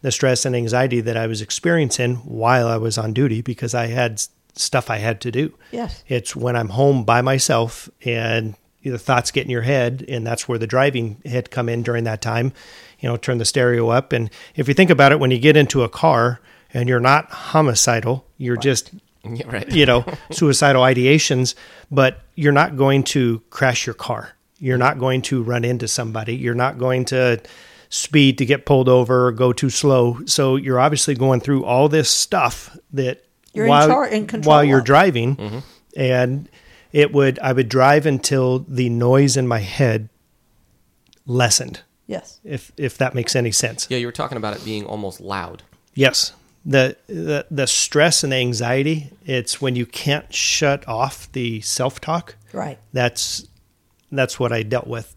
[0.00, 3.86] the stress and anxiety that I was experiencing while I was on duty because I
[3.86, 4.20] had
[4.54, 5.54] stuff I had to do.
[5.72, 6.02] Yes.
[6.08, 10.48] It's when I'm home by myself and the thoughts get in your head, and that's
[10.48, 12.52] where the driving had come in during that time.
[13.00, 14.12] You know, turn the stereo up.
[14.12, 16.40] And if you think about it, when you get into a car
[16.72, 18.92] and you're not homicidal, you're just,
[19.24, 19.70] Yeah, right.
[19.70, 21.54] you know, suicidal ideations,
[21.90, 24.34] but you're not going to crash your car.
[24.58, 24.80] You're mm.
[24.80, 26.36] not going to run into somebody.
[26.36, 27.40] You're not going to
[27.90, 30.18] speed to get pulled over or go too slow.
[30.26, 33.24] So you're obviously going through all this stuff that
[33.54, 34.84] You're in while, char- in control while you're of.
[34.84, 35.58] driving, mm-hmm.
[35.96, 36.48] and
[36.92, 40.08] it would I would drive until the noise in my head
[41.26, 41.80] lessened.
[42.06, 43.86] yes, If if that makes any sense.
[43.90, 45.62] Yeah, you were talking about it being almost loud.
[45.94, 46.32] Yes.
[46.64, 52.34] The, the the stress and anxiety, it's when you can't shut off the self-talk.
[52.52, 52.78] right.
[52.92, 53.46] That's
[54.12, 55.16] that's what I dealt with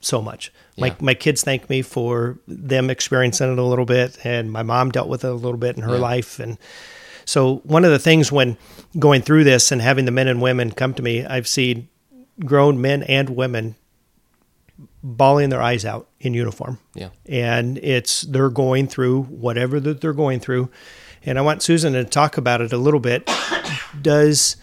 [0.00, 0.52] so much.
[0.78, 0.94] My Yeah.
[1.00, 5.08] my kids thank me for them experiencing it a little bit and my mom dealt
[5.08, 6.00] with it a little bit in her Yeah.
[6.00, 6.56] life and
[7.24, 8.56] so one of the things when
[8.98, 11.88] going through this and having the men and women come to me, I've seen
[12.42, 13.74] grown men and women
[15.02, 17.08] bawling their eyes out in uniform Yeah.
[17.28, 20.70] and it's they're going through whatever that they're going through
[21.24, 23.28] and i want susan to talk about it a little bit
[24.00, 24.56] does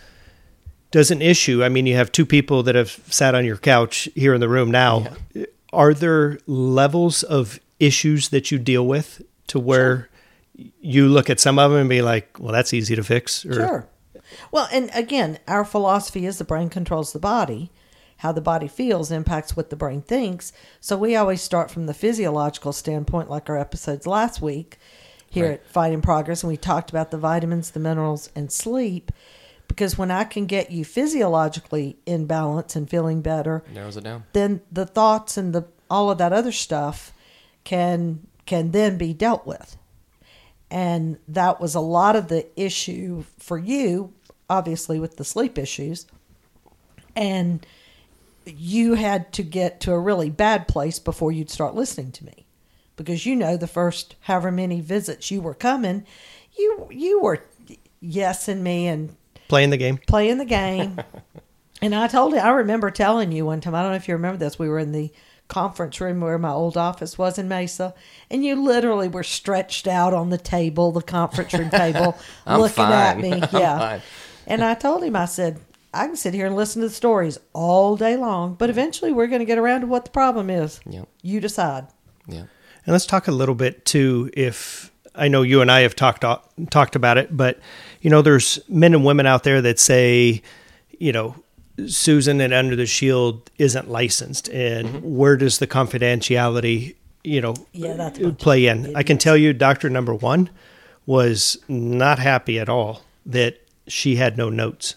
[0.92, 4.08] does an issue i mean you have two people that have sat on your couch
[4.16, 5.06] here in the room now
[5.76, 10.10] are there levels of issues that you deal with to where
[10.80, 13.54] you look at some of them and be like well that's easy to fix or
[13.54, 13.88] Sure.
[14.52, 17.70] Well, and again, our philosophy is the brain controls the body.
[18.18, 20.52] How the body feels impacts what the brain thinks.
[20.82, 24.80] So we always start from the physiological standpoint, like our episodes last week
[25.30, 25.54] here Right.
[25.60, 26.42] at Fight in Progress.
[26.42, 29.12] And we talked about the vitamins, the minerals, and sleep.
[29.68, 34.24] Because when I can get you physiologically in balance and feeling better, Narrows it down.
[34.34, 37.14] then the thoughts and the all of that other stuff
[37.64, 39.78] can can then be dealt with.
[40.72, 44.14] And that was a lot of the issue for you
[44.50, 46.06] obviously with the sleep issues.
[47.16, 47.66] And
[48.46, 52.46] you had to get to a really bad place before you'd start listening to me.
[52.96, 56.06] Because you know the first however many visits you were coming
[56.58, 57.44] you you were
[58.04, 59.16] yesing me and
[59.48, 61.00] playing the game playing the game.
[61.82, 64.16] and I told you, I remember telling you one time, I don't know if you
[64.16, 65.12] remember this, we were in the
[65.48, 67.94] conference room where my old office was in Mesa,
[68.32, 72.18] and you literally were stretched out on the table, the conference room table,
[72.48, 73.22] I'm looking at fine.
[73.22, 73.32] me.
[73.42, 73.78] I'm Yeah.
[73.80, 74.02] fine.
[74.48, 75.60] And I told him, I said,
[75.94, 79.28] I can sit here and listen to the stories all day long, but eventually we're
[79.28, 80.80] going to get around to what the problem is.
[80.88, 81.08] Yep.
[81.22, 81.88] You decide.
[82.28, 82.40] Yeah.
[82.86, 84.30] And let's talk a little bit too.
[84.34, 86.24] If I know you and I have talked
[86.70, 87.60] talked about it, but
[88.06, 90.44] you know, there's men and women out there that say,
[91.00, 91.34] you know,
[91.88, 95.16] Susan and Under the Shield isn't licensed, and Mm-hmm.
[95.18, 98.96] where does the confidentiality, you know, Yeah, that's a bunch of play in?
[98.96, 100.52] I can tell you, Doctor Number One
[101.08, 104.96] was not happy at all that she had no notes.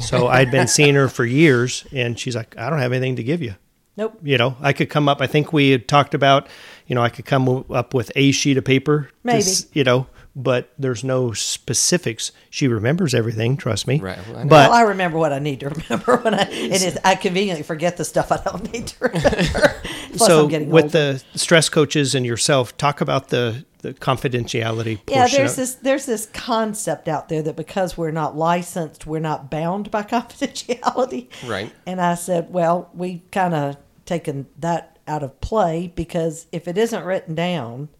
[0.00, 3.22] So I'd been seeing her for years, and she's like, "I don't have anything to
[3.22, 3.54] give you."
[3.96, 4.18] Nope.
[4.24, 6.48] you know i could come up i think we had talked about
[6.88, 9.38] you know i could come up with a sheet of paper Maybe.
[9.38, 14.18] s- you know but there's no specifics she remembers everything trust me Right.
[14.28, 16.98] Well, I but well, I remember what I need to remember when I it is.
[17.04, 19.74] I conveniently forget the stuff I don't need to remember.
[20.14, 21.14] Plus, so I'm getting with older.
[21.14, 26.26] the stress coaches and yourself talk about the the confidentiality yeah, there's this there's this
[26.32, 31.28] concept out there that because we're not licensed, we're not bound by confidentiality.
[31.46, 31.70] Right.
[31.86, 33.76] And I said, well, we kind of
[34.06, 37.90] taken that out of play because if it isn't written down,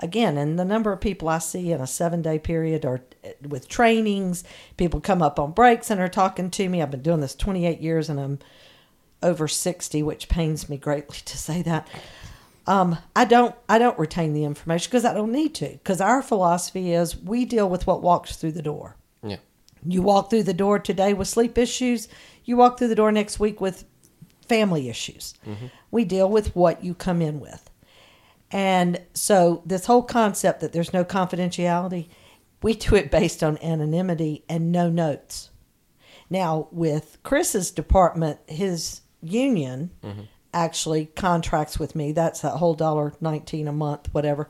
[0.00, 3.28] again, and the number of people I see in a seven day period or uh,
[3.46, 4.42] with trainings,
[4.76, 6.82] people come up on breaks and are talking to me.
[6.82, 8.38] I've been doing this 28 years and I'm
[9.22, 11.86] over 60, which pains me greatly to say that.
[12.66, 16.22] Um, I don't I don't retain the information because I don't need to because our
[16.22, 18.96] philosophy is we deal with what walks through the door.
[19.22, 19.38] Yeah.
[19.84, 22.06] You walk through the door today with sleep issues.
[22.44, 23.84] You walk through the door next week with
[24.46, 25.34] family issues.
[25.90, 27.69] We deal with what you come in with.
[28.52, 32.08] And so, this whole concept that there's no confidentiality,
[32.62, 35.50] we do it based on anonymity and no notes.
[36.28, 39.90] Now, with Chris's department, his union
[40.52, 42.12] actually contracts with me.
[42.12, 44.48] That's a whole dollar nineteen a month, whatever,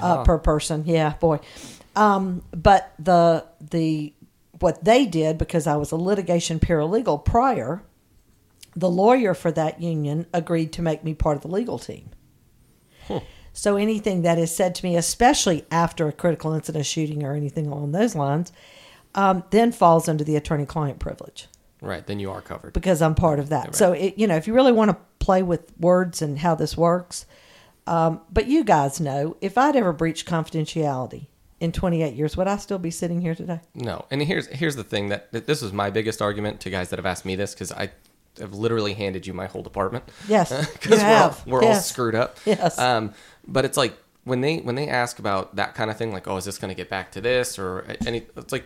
[0.00, 0.84] uh, per person.
[0.86, 1.40] Yeah, boy.
[1.96, 4.12] Um, but the the
[4.60, 7.82] what they did because I was a litigation paralegal prior,
[8.76, 12.10] the lawyer for that union agreed to make me part of the legal team.
[13.58, 17.66] So anything that is said to me, especially after a critical incident shooting or anything
[17.66, 18.52] along those lines,
[19.16, 21.48] um, then falls under the attorney-client privilege
[21.80, 22.06] Right.
[22.06, 22.72] Then you are covered.
[22.72, 23.66] because I'm part of that.
[23.66, 23.74] Right.
[23.74, 26.76] So it, you know, if you really want to play with words and how this
[26.76, 27.26] works,
[27.88, 31.26] um, but you guys know, if I'd ever breached confidentiality
[31.58, 33.60] in 28 years, would I still be sitting here today?
[33.74, 36.90] No, and here's here's the thing that, that this is my biggest argument to guys
[36.90, 37.90] that have asked me this because I
[38.38, 40.04] have literally handed you my whole department.
[40.28, 42.38] Yes, because we're, all, we're all screwed up.
[42.44, 42.78] Yes.
[42.78, 43.14] Um,
[43.48, 46.36] but it's like when they when they ask about that kind of thing, like, oh,
[46.36, 48.26] is this going to get back to this or any?
[48.36, 48.64] It's like,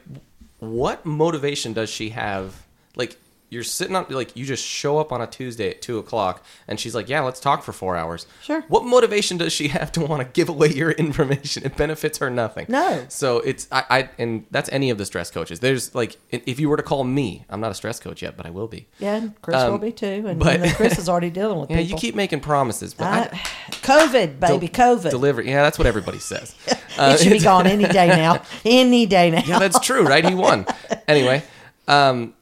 [0.58, 2.66] what motivation does she have?
[2.96, 3.16] Like,
[3.52, 6.80] you're sitting on like you just show up on a Tuesday at two o'clock, and
[6.80, 8.26] she's like, yeah, let's talk for four hours.
[8.42, 8.62] Sure.
[8.68, 11.64] What motivation does she have to want to give away your information?
[11.64, 12.66] It benefits her nothing.
[12.68, 13.04] No.
[13.08, 15.60] So it's I, I and that's any of the stress coaches.
[15.60, 18.46] There's like if you were to call me, I'm not a stress coach yet, but
[18.46, 18.86] I will be.
[18.98, 21.70] Yeah, and Chris Um, will be too, and, but- and Chris is already dealing with
[21.70, 21.90] Yeah, people.
[21.90, 23.40] you keep making promises, but I, I,
[23.82, 25.10] COVID, baby, COVID.
[25.10, 25.42] deliver.
[25.42, 26.54] Yeah, that's what everybody says.
[26.96, 28.42] Uh, it should be gone any day now.
[28.64, 29.42] Any day now.
[29.44, 30.24] yeah, that's true, right?
[30.24, 30.64] He won.
[31.06, 31.42] Anyway,
[31.88, 32.32] um,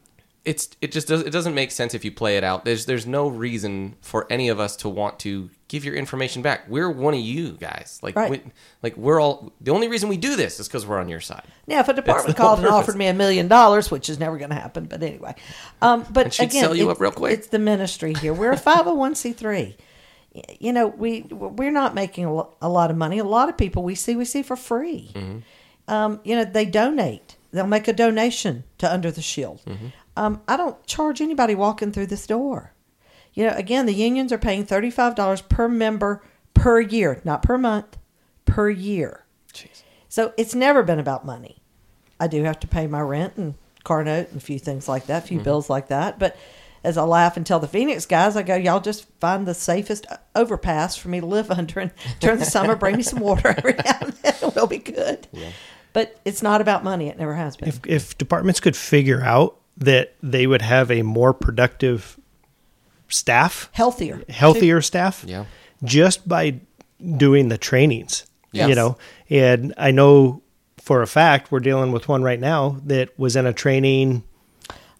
[0.45, 2.65] it's it just does it doesn't make sense if you play it out.
[2.65, 6.63] There's there's no reason for any of us to want to give your information back.
[6.69, 8.01] We're one of you guys.
[8.03, 8.31] Like Right.
[8.31, 8.41] we,
[8.83, 11.45] like we're all the only reason we do this is because we're on your side.
[11.67, 14.51] Now, if a department called and offered me a million dollars, which is never going
[14.51, 15.35] to happen, but anyway,
[15.83, 17.33] um, but again, sell you it's- up real quick.
[17.39, 18.33] It's the ministry here.
[18.33, 19.77] We're a five hundred one c three.
[20.59, 23.19] You know, we we're not making a a lot of money.
[23.19, 25.11] A lot of people we see we see for free.
[25.15, 25.39] Mm-hmm.
[25.93, 27.37] Um, you know, they donate.
[27.53, 29.61] They'll make a donation to Under the Shield.
[29.67, 29.87] Mm-hmm.
[30.17, 32.73] Um, I don't charge anybody walking through this door.
[33.33, 36.23] You know, again, the unions are paying thirty five dollars per member
[36.55, 37.97] per year, not per month,
[38.45, 39.25] per year.
[39.53, 39.83] Jeez.
[40.09, 41.63] So it's never been about money.
[42.19, 43.55] I do have to pay my rent and
[43.85, 46.19] car note and a few things like that, a few bills like that.
[46.19, 46.37] But
[46.83, 50.07] as I laugh and tell the Phoenix guys, I go, y'all just find the safest
[50.35, 51.81] overpass for me to live under.
[51.81, 54.35] And during the summer, bring me some water every now and then.
[54.43, 55.29] and We'll be good.
[55.93, 57.09] But it's not about money.
[57.09, 57.69] It never has been.
[57.69, 62.19] if if departments could figure out that they would have a more productive
[63.09, 64.23] staff Healthier.
[64.29, 65.47] healthier staff Yeah.
[65.83, 66.61] just by
[67.17, 68.69] doing the trainings Yes.
[68.69, 68.97] you know
[69.29, 70.43] and i know
[70.81, 74.23] for a fact we're dealing with one right now that was in a training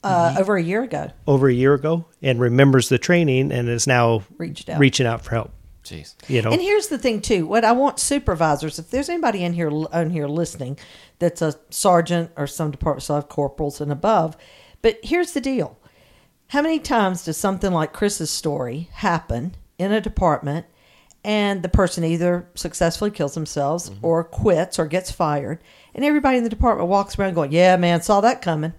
[0.03, 3.87] Uh, over a year ago, over a year ago and remembers the training and is
[3.87, 4.79] now Reached out.
[4.79, 5.51] reaching out for help
[5.85, 6.15] Jeez.
[6.29, 7.47] you know And here's the thing too.
[7.47, 10.79] What I want supervisors, if there's anybody in here on here listening
[11.19, 14.37] that's a sergeant or some department so I have corporals and above,
[14.83, 15.79] but here's the deal.
[16.49, 20.67] How many times does something like Chris's story happen in a department
[21.23, 24.05] and the person either successfully kills themselves mm-hmm.
[24.05, 25.63] or quits or gets fired
[25.95, 28.73] and everybody in the department walks around going, "Yeah, man, saw that coming."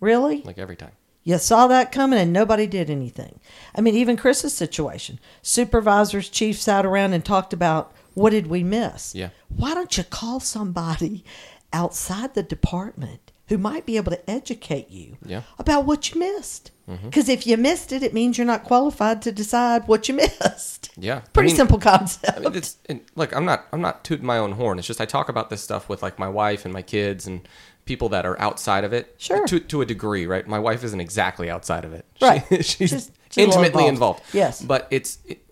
[0.00, 0.42] Really?
[0.42, 0.92] Like every time.
[1.22, 3.40] You saw that coming and nobody did anything.
[3.74, 5.20] I mean, even Chris's situation.
[5.42, 9.14] Supervisors, chiefs sat around and talked about what did we miss?
[9.14, 9.30] Yeah.
[9.48, 11.24] Why don't you call somebody
[11.72, 15.42] outside the department who might be able to educate you Yeah.
[15.58, 16.70] about what you missed?
[16.88, 17.06] Mm-hmm.
[17.06, 20.90] Because if you missed it, it means you're not qualified to decide what you missed.
[20.96, 21.18] Yeah.
[21.18, 22.36] I Pretty mean- simple concept.
[22.38, 23.34] I mean, it's and look.
[23.34, 23.66] I'm not.
[23.72, 24.78] I'm not tooting my own horn.
[24.78, 27.48] It's just I talk about this stuff with like my wife and my kids and
[27.86, 29.14] people that are outside of it.
[29.18, 29.46] Sure.
[29.46, 30.46] To to a degree, right?
[30.46, 32.04] My wife isn't exactly outside of it.
[32.22, 32.44] Right.
[32.50, 34.20] She, she's She's- she's intimately involved.
[34.20, 34.34] involved.
[34.34, 34.60] Yes.
[34.62, 35.42] But it's it,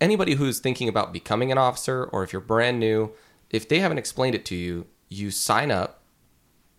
[0.00, 3.10] anybody who's thinking about becoming an officer, or if you're brand new,
[3.50, 6.02] if they haven't explained it to you, you sign up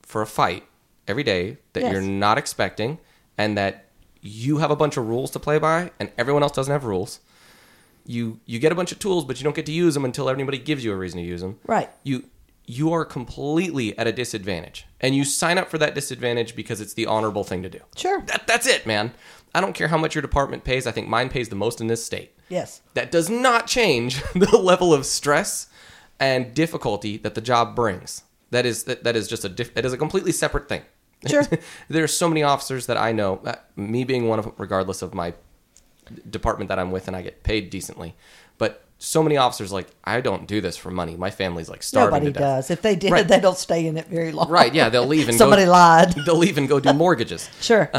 [0.06, 0.64] for a fight
[1.08, 1.92] every day that Yes.
[1.92, 3.00] you're not expecting,
[3.38, 3.86] and that
[4.22, 7.20] you have a bunch of rules to play by, and everyone else doesn't have rules
[8.08, 10.30] you you get a bunch of tools but you don't get to use them until
[10.30, 11.90] everybody gives you a reason to use them Right.
[12.04, 12.26] you
[12.68, 16.94] you are completely at a disadvantage and you sign up for that disadvantage because it's
[16.94, 18.22] the honorable thing to do Sure.
[18.28, 19.12] that, that's it man
[19.56, 21.88] i don't care how much your department pays i think mine pays the most in
[21.88, 22.82] this state Yes.
[22.94, 25.68] that does not change the level of stress
[26.20, 29.86] and difficulty that the job brings that is that, that is just a diff, that
[29.86, 30.82] is a completely separate thing
[31.28, 31.44] Sure.
[31.90, 35.02] there are so many officers that i know uh, me being one of them regardless
[35.02, 35.34] of my
[36.30, 38.14] department that I'm with and I get paid decently.
[38.60, 41.16] But so many officers like I don't do this for money.
[41.16, 42.42] My family's like starving Nobody to death.
[42.42, 42.70] does.
[42.70, 43.28] If they did, Right.
[43.28, 44.48] they don't stay in it very long.
[44.48, 44.72] Right?
[44.72, 46.14] Yeah, they'll leave and Somebody go, lied.
[46.28, 47.50] They'll leave and go do mortgages.
[47.60, 47.90] Sure.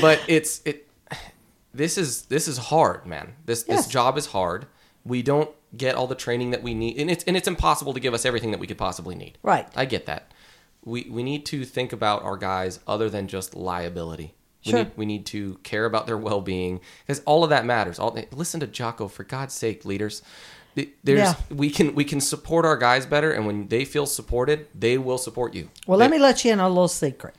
[0.00, 0.86] But it's it.
[1.74, 3.34] This is this is hard, man.
[3.46, 3.78] This Yes.
[3.84, 4.66] this job is hard.
[5.04, 8.00] We don't get all the training that we need, and it's and it's impossible to
[8.00, 9.38] give us everything that we could possibly need.
[9.42, 9.66] Right.
[9.76, 10.32] I get that.
[10.84, 14.34] We we need to think about our guys other than just liability.
[14.66, 14.78] We Sure.
[14.80, 17.98] need we need to care about their well being because all of that matters.
[17.98, 20.22] All listen to Jocko for God's sake, leaders.
[20.74, 21.34] There's Yeah.
[21.50, 25.18] we can we can support our guys better, and when they feel supported, they will
[25.18, 25.68] support you.
[25.86, 27.34] Well, They- let me let you in on a little secret.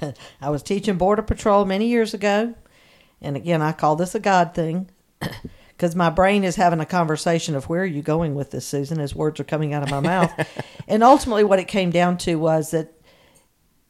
[0.40, 2.54] I was teaching Border Patrol many years ago.
[3.20, 4.88] And again, I call this a God thing
[5.76, 8.98] because my brain is having a conversation of where are you going with this, Susan,
[8.98, 10.32] as words are coming out of my mouth.
[10.88, 12.92] and ultimately, what it came down to was that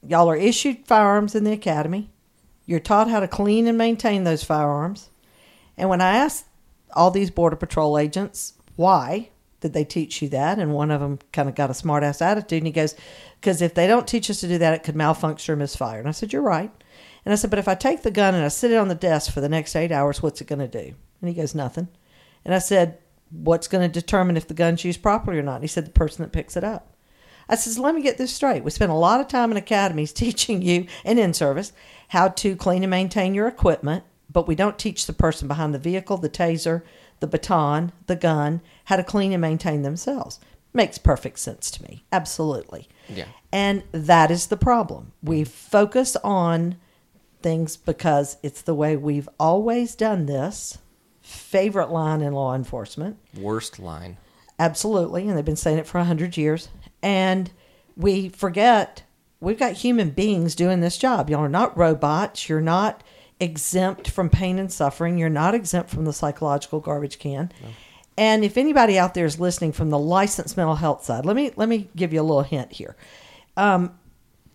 [0.02, 2.10] y'all are issued firearms in the academy.
[2.64, 5.10] You're taught how to clean and maintain those firearms.
[5.76, 6.46] And when I asked
[6.92, 9.30] all these Border Patrol agents why
[9.60, 12.20] did they teach you that, and one of them kind of got a smart ass
[12.20, 12.94] attitude, and he goes,
[13.40, 16.08] "Because if they don't teach us to do that, it could malfunction or misfire." And
[16.08, 16.70] I said, "You're right."
[17.26, 18.94] And I said, "But if I take the gun and I sit it on the
[18.94, 21.88] desk for the next eight hours, what's it going to do?" And he goes, "Nothing."
[22.44, 22.96] And I said,
[23.30, 25.90] "What's going to determine if the gun's used properly or not?" And he said, "The
[25.90, 26.96] person that picks it up."
[27.48, 28.64] I says, let me get this straight.
[28.64, 31.72] We spend a lot of time in academies teaching you and in service
[32.08, 35.78] how to clean and maintain your equipment, but we don't teach the person behind the
[35.78, 36.82] vehicle, the taser,
[37.20, 40.40] the baton, the gun, how to clean and maintain themselves.
[40.72, 42.04] Makes perfect sense to me.
[42.12, 42.88] Absolutely.
[43.08, 43.26] Yeah.
[43.50, 45.12] And that is the problem.
[45.22, 46.76] We focus on
[47.46, 50.78] things because it's the way we've always done this.
[51.20, 53.18] Favorite line in law enforcement.
[53.38, 54.16] worst line.
[54.58, 56.68] Absolutely, and they've been saying it for a hundred years.
[57.04, 57.52] And
[57.96, 59.04] we forget
[59.38, 61.30] we've got human beings doing this job.
[61.30, 62.48] Y'all are not robots.
[62.48, 63.04] You're not
[63.38, 65.16] exempt from pain and suffering.
[65.16, 67.52] You're not exempt from the psychological garbage can.
[68.18, 71.52] And if anybody out there is listening from the licensed mental health side, let me
[71.54, 72.96] let me give you a little hint here.
[73.56, 73.96] Um,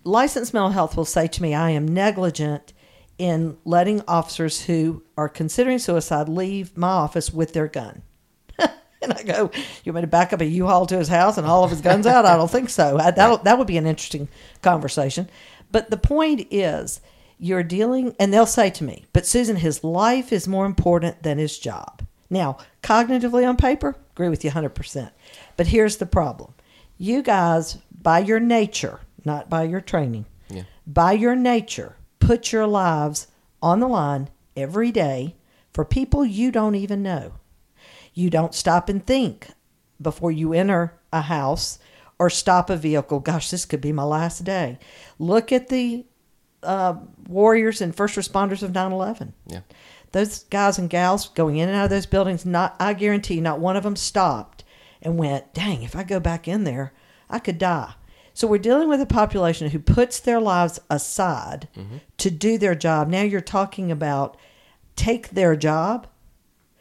[0.03, 2.73] licensed mental health will say to me, I am negligent
[3.21, 8.01] in letting officers who are considering suicide leave my office with their gun.
[8.57, 9.51] and I go,
[9.83, 11.81] you want me to back up a U-Haul to his house and all of his
[11.81, 12.25] guns out?
[12.25, 12.97] I don't think so.
[12.97, 14.27] I, that that would be an interesting
[14.63, 15.29] conversation.
[15.71, 16.99] But the point is,
[17.37, 21.37] you're dealing, and they'll say to me, but Susan, his life is more important than
[21.37, 22.01] his job.
[22.27, 25.11] Now, cognitively on paper, agree with you 100%.
[25.57, 26.55] But here's the problem.
[26.97, 30.63] You guys, by your nature, not by your training, Yeah.
[30.87, 33.27] by your nature, put your lives
[33.61, 35.35] on the line every day
[35.73, 37.33] for people you don't even know.
[38.13, 39.47] You don't stop and think
[40.01, 41.79] before you enter a house
[42.19, 43.19] or stop a vehicle.
[43.19, 44.79] Gosh, this could be my last day.
[45.19, 46.05] Look at the
[46.63, 46.95] uh,
[47.27, 49.61] warriors and first responders of 9 11 Yeah.
[50.11, 53.41] those guys and gals going in and out of those buildings not i guarantee you,
[53.41, 54.63] not one of them stopped
[55.01, 56.93] and went dang if i go back in there
[57.31, 57.93] i could die
[58.33, 61.67] so we're dealing with a population who puts their lives aside
[62.17, 64.37] to do their job now you're talking about
[64.95, 66.07] take their job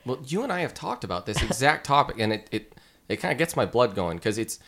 [0.06, 2.74] Well, you and I have talked about this exact topic, and it it,
[3.08, 4.58] it kind of gets my blood going because it's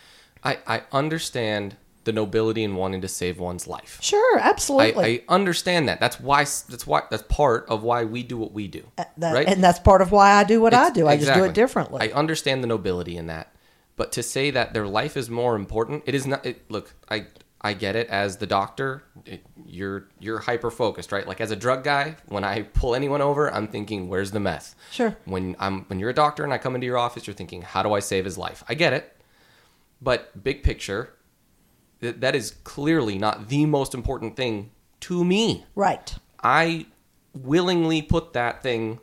[0.44, 3.98] I I understand the nobility in wanting to save one's life.
[4.02, 6.00] sure absolutely I, I understand that.
[6.00, 6.40] That's why.
[6.42, 7.02] That's why.
[7.10, 8.82] That's part of why we do what we do.
[8.98, 9.46] Uh, That- right.
[9.46, 12.10] and that's part of why i do what i do i just do it differently
[12.10, 13.51] I understand the nobility in that,
[13.97, 16.45] but to say that their life is more important, it is not.
[16.47, 17.26] It, look, I
[17.61, 19.05] I get it as the doctor.
[19.24, 21.26] It, you're you're hyper focused, right?
[21.26, 24.74] Like as a drug guy, when I pull anyone over, I'm thinking, "Where's the meth?"
[24.90, 25.16] Sure.
[25.24, 27.82] When I'm when you're a doctor and I come into your office, you're thinking, "How
[27.82, 29.16] do I save his life?" I get it,
[30.01, 31.14] but big picture,
[32.01, 34.70] th- that is clearly not the most important thing
[35.01, 35.64] to me.
[35.74, 36.14] Right.
[36.43, 36.86] I
[37.34, 38.99] willingly put that thing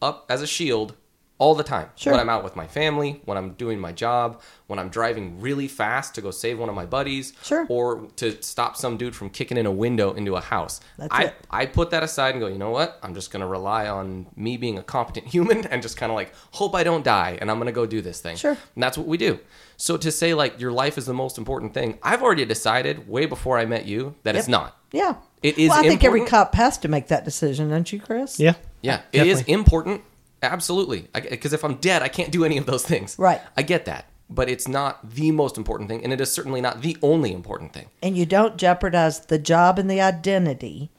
[0.00, 0.94] up as a shield
[1.38, 1.90] all the time.
[1.96, 2.12] Sure.
[2.12, 5.68] When I'm out with my family, when I'm doing my job, when I'm driving really
[5.68, 7.66] fast to go save one of my buddies, Sure.
[7.68, 10.80] or to stop some dude from kicking in a window into a house.
[10.96, 11.34] That's I, it.
[11.50, 12.98] I put that aside and go, you know what?
[13.02, 16.16] I'm just going to rely on me being a competent human and just kind of
[16.16, 18.36] like hope I don't die and I'm going to go do this thing.
[18.36, 18.56] Sure.
[18.74, 19.38] And that's what we do.
[19.76, 23.26] So to say like your life is the most important thing, I've already decided way
[23.26, 24.74] before I met you that it's not.
[24.90, 25.16] Yeah.
[25.42, 28.40] It is Well, I think every cop has to make that decision, don't you, Chris?
[28.40, 28.54] Yeah.
[28.80, 30.02] Yeah, it is important.
[30.42, 31.08] Absolutely.
[31.12, 33.16] Because if I'm dead, I can't do any of those things.
[33.18, 33.40] Right.
[33.56, 34.06] I get that.
[34.28, 37.72] But it's not the most important thing, and it is certainly not the only important
[37.72, 37.86] thing.
[38.02, 40.90] And you don't jeopardize the job and the identity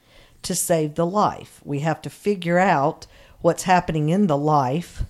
[0.42, 1.60] to save the life.
[1.62, 3.06] We have to figure out
[3.42, 5.02] what's happening in the life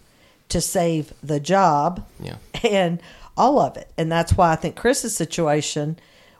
[0.49, 2.37] to save the job Yeah.
[2.69, 3.01] and
[3.37, 3.89] all of it.
[3.97, 5.97] And that's why I think Chris's situation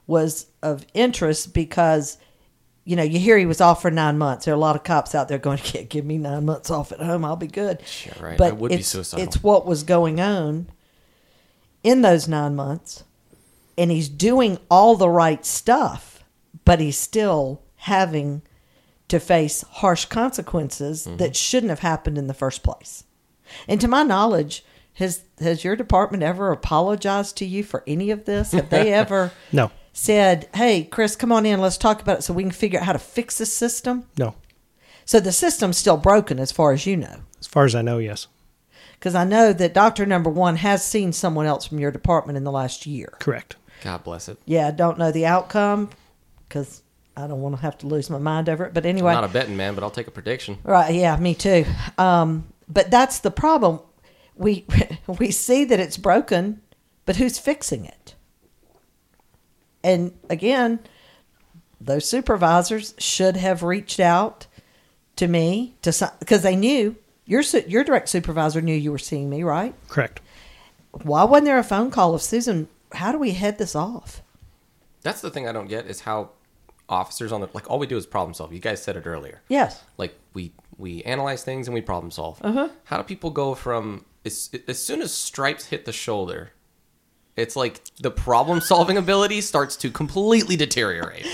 [0.07, 2.19] was of interest because,
[2.89, 4.47] you know, you hear he was off for nine months.
[4.47, 6.91] There are a lot of cops out there going, "Yeah, give me nine months off
[6.91, 7.23] at home.
[7.25, 8.39] I'll be good." Yeah, right.
[8.39, 9.25] But I would be it's, suicidal.
[9.27, 10.69] it's what was going on
[11.83, 13.05] in those nine months,
[13.77, 16.25] and he's doing all the right stuff,
[16.65, 18.41] but he's still having
[19.09, 21.17] to face harsh consequences Mm-hmm.
[21.19, 23.05] that shouldn't have happened in the first place.
[23.67, 24.65] And to my knowledge,
[24.95, 28.53] has has your department ever apologized to you for any of this?
[28.53, 29.71] Have they ever No.
[29.99, 32.87] Said, "Hey, Chris, come on in, let's talk about it so we can figure out
[32.87, 34.05] how to fix this system"?
[34.19, 34.35] No.
[35.05, 37.21] So the system's still broken as far as you know.
[37.41, 38.27] As far as I know, yes.
[38.93, 42.45] Because I know that doctor number one has seen someone else from your department in
[42.45, 43.13] the last year.
[43.19, 43.57] Correct.
[43.83, 44.39] God bless it.
[44.45, 45.91] Yeah, I don't know the outcome
[46.49, 46.83] because
[47.17, 48.75] I don't want to have to lose my mind over it.
[48.75, 50.59] But anyway, I'm not a betting man, but I'll take a prediction.
[50.65, 50.95] right?
[50.95, 51.65] Yeah, me too.
[51.97, 53.81] Um, but that's the problem.
[54.37, 54.67] We
[55.19, 56.61] we see that it's broken,
[57.07, 58.15] but who's fixing it?
[59.89, 60.81] And again,
[61.81, 64.47] those supervisors should have reached out
[65.17, 69.43] to me to because they knew your your direct supervisor knew you were seeing me,
[69.43, 69.75] right?
[69.89, 70.21] Correct.
[70.91, 72.69] Why wasn't there a phone call of Susan?
[72.93, 74.23] How do we head this off?
[75.03, 76.31] That's the thing I don't get is how
[76.89, 78.53] officers on the like all we do is problem solve.
[78.53, 79.41] You guys said it earlier.
[79.49, 79.83] Yes.
[79.97, 82.41] Like we we analyze things and we problem solve.
[82.43, 82.69] Uh-huh.
[82.85, 86.53] How do people go from as, as soon as stripes hit the shoulder,
[87.39, 91.27] it's like the problem solving ability starts to completely deteriorate.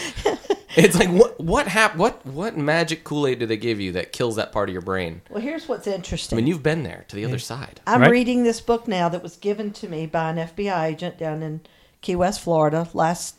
[0.77, 4.13] it's like what what hap- what what magic Kool Aid do they give you that
[4.13, 5.23] kills that part of your brain?
[5.31, 6.37] Well, here's what's interesting.
[6.37, 7.81] I mean, you've been there to the other side.
[7.87, 8.11] I'm Right.
[8.11, 11.61] reading this book now that was given to me by an FBI agent down in
[12.01, 13.37] Key West, Florida, last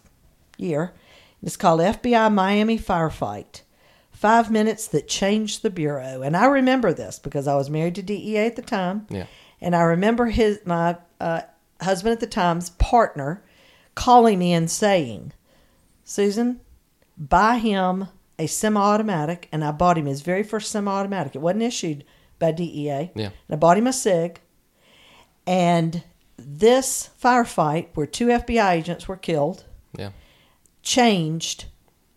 [0.58, 0.94] year.
[1.44, 3.62] It's called FBI Miami Firefight
[4.12, 6.22] Five Minutes That Changed the Bureau.
[6.24, 9.06] And I remember this because I was married to DEA at the time.
[9.10, 9.26] Yeah.
[9.62, 11.42] And I remember his my uh,
[11.82, 13.44] husband at the time's partner
[13.96, 15.34] calling me and saying,
[16.04, 16.60] Susan,
[17.18, 18.08] buy him
[18.38, 19.48] a semi automatic.
[19.52, 21.36] And I bought him his very first semi automatic.
[21.36, 22.04] It wasn't issued
[22.40, 23.12] by DEA.
[23.16, 23.26] Yeah.
[23.26, 24.40] And I bought him a SIG.
[25.48, 26.04] And
[26.38, 29.66] this firefight, where two FBI agents were killed,
[29.98, 30.10] Yeah.
[30.84, 31.66] changed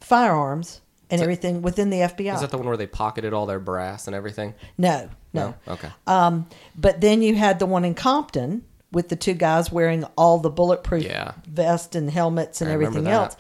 [0.01, 0.81] firearms
[1.11, 2.35] and that- everything within the FBI.
[2.35, 4.55] Is that the one where they pocketed all their brass and everything?
[4.77, 5.55] no, no.
[5.69, 5.91] Okay.
[6.07, 10.39] Um, but then you had the one in Compton with the two guys wearing all
[10.39, 11.33] the bulletproof Yeah.
[11.47, 13.37] vest and helmets and I everything else.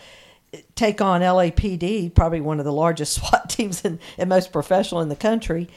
[0.74, 5.08] Take on LAPD, probably one of the largest SWAT teams and, and most professional in
[5.08, 5.68] the country.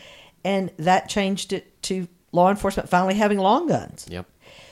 [0.43, 4.07] And that changed it to law enforcement finally having long guns.
[4.09, 4.25] Yep.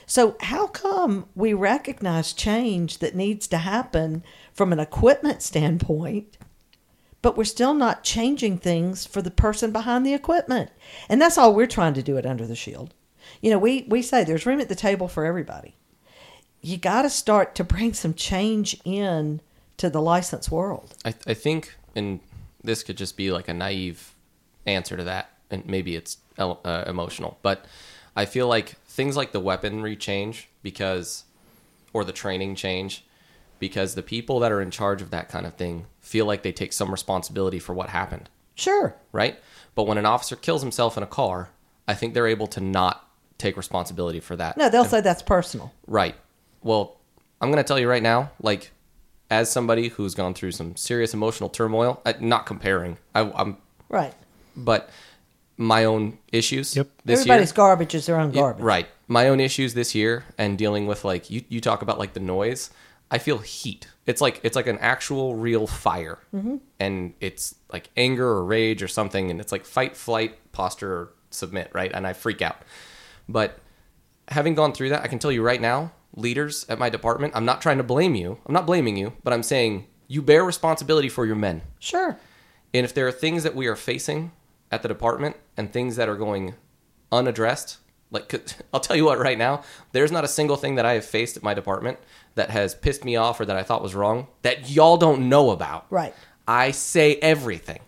[0.06, 6.36] So, how come we recognize change that needs to happen from an equipment standpoint,
[7.22, 10.70] but we're still not changing things for the person behind the equipment?
[11.08, 12.92] And that's all we're trying to do at Under the Shield.
[13.40, 15.74] You know, we, we say there's room at the table for everybody.
[16.60, 19.40] You got to start to bring some change in
[19.78, 20.94] to the license world.
[21.04, 22.20] I, I think, and
[22.62, 24.14] this could just be like a naive
[24.66, 27.64] answer to that, and maybe it's uh, emotional, but
[28.14, 31.24] I feel like things like the weaponry change because,
[31.94, 33.04] or the training change,
[33.58, 36.52] because the people that are in charge of that kind of thing feel like they
[36.52, 38.94] take some responsibility for what happened, Sure.
[39.12, 39.38] right?
[39.74, 41.48] But when an officer kills himself in a car,
[41.88, 43.06] I think they're able to not
[43.40, 44.56] take responsibility for that.
[44.56, 45.72] No, they'll say that's personal.
[45.86, 46.14] Right.
[46.62, 46.96] Well,
[47.40, 48.70] I'm going to tell you right now, like,
[49.30, 53.56] as somebody who's gone through some serious emotional turmoil, I, not comparing, I, I'm,
[53.88, 54.12] Right.
[54.56, 54.90] but
[55.56, 56.88] my own issues Yep.
[57.04, 57.54] this Everybody's year.
[57.56, 58.62] garbage is their own Yeah, garbage.
[58.64, 58.88] right.
[59.08, 62.20] My own issues this year and dealing with like you, you talk about like the
[62.20, 62.70] noise.
[63.10, 63.88] I feel heat.
[64.06, 66.56] It's like it's like an actual real fire, mm-hmm.
[66.78, 71.08] and it's like anger or rage or something, and it's like fight, flight, posture, or
[71.30, 71.90] submit, right?
[71.92, 72.58] And I freak out.
[73.30, 73.58] But
[74.28, 77.44] having gone through that, I can tell you right now, leaders at my department, I'm
[77.44, 78.38] not trying to blame you.
[78.46, 81.62] I'm not blaming you, but I'm saying you bear responsibility for your men.
[81.78, 82.18] Sure.
[82.74, 84.32] And if there are things that we are facing
[84.70, 86.54] at the department and things that are going
[87.12, 87.78] unaddressed,
[88.10, 88.32] like
[88.74, 89.62] I'll tell you what right now,
[89.92, 91.98] there's not a single thing that I have faced at my department
[92.34, 95.50] that has pissed me off or that I thought was wrong that y'all don't know
[95.50, 95.86] about.
[95.90, 96.14] Right.
[96.46, 97.80] I say everything,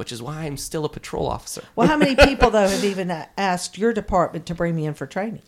[0.00, 1.62] which is why I'm still a patrol officer.
[1.76, 5.06] Well, how many people though have even asked your department to bring me in for
[5.06, 5.42] training,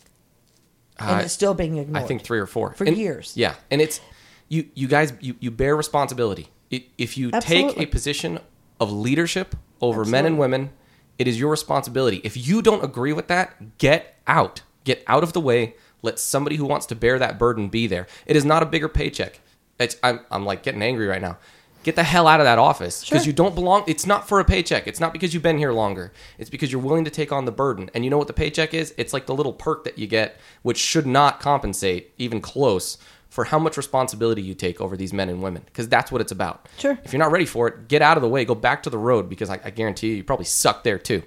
[0.98, 2.04] and Uh, it's still being ignored?
[2.04, 3.32] I think three or four For And- years.
[3.34, 4.02] Yeah, and it's
[4.48, 4.68] you.
[4.74, 6.50] You guys, you, you bear responsibility.
[6.70, 8.40] It, if you take a position
[8.78, 10.70] of leadership over men and women,
[11.18, 12.20] it is your responsibility.
[12.22, 14.60] If you don't agree with that, get out.
[14.84, 15.76] Get out of the way.
[16.02, 18.06] Let somebody who wants to bear that burden be there.
[18.26, 19.40] It is not a bigger paycheck.
[19.78, 21.38] It's, I'm, I'm like getting angry right now.
[21.82, 23.26] Get the hell out of that office because Sure.
[23.28, 23.84] you don't belong.
[23.86, 24.86] It's not for a paycheck.
[24.86, 26.12] It's not because you've been here longer.
[26.38, 27.90] It's because you're willing to take on the burden.
[27.94, 28.94] And you know what the paycheck is?
[28.96, 32.98] It's like the little perk that you get, which should not compensate even close
[33.28, 36.32] for how much responsibility you take over these men and women because that's what it's
[36.32, 36.68] about.
[36.78, 36.98] Sure.
[37.02, 38.44] If you're not ready for it, get out of the way.
[38.44, 41.22] Go back to the road because I, I guarantee you, you probably suck there too.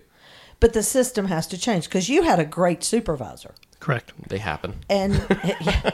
[0.59, 3.55] But the system has to change because you had a great supervisor,
[3.85, 4.13] Correct.
[4.29, 4.73] They happen.
[4.89, 5.13] and
[5.43, 5.91] yeah,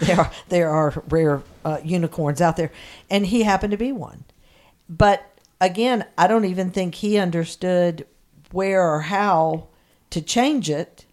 [0.00, 2.70] there are there are rare uh, unicorns out there,
[3.08, 4.24] and he happened to be one.
[4.86, 5.24] But
[5.58, 8.06] again, I don't even think he understood
[8.52, 9.68] where or how
[10.10, 11.06] to change it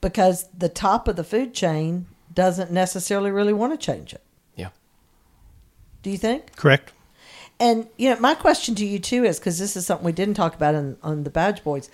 [0.00, 4.22] because the top of the food chain doesn't necessarily really want to change it.
[4.56, 4.70] Yeah.
[6.02, 6.56] Do you think?
[6.56, 6.92] Correct.
[7.60, 10.34] And you know, my question to you too is because this is something we didn't
[10.34, 11.88] talk about in, on the Badge Boys.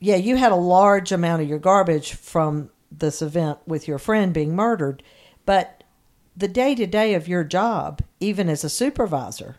[0.00, 4.32] Yeah, you had a large amount of your garbage from this event with your friend
[4.32, 5.02] being murdered,
[5.44, 5.84] but
[6.36, 9.56] the day to day of your job, even as a supervisor,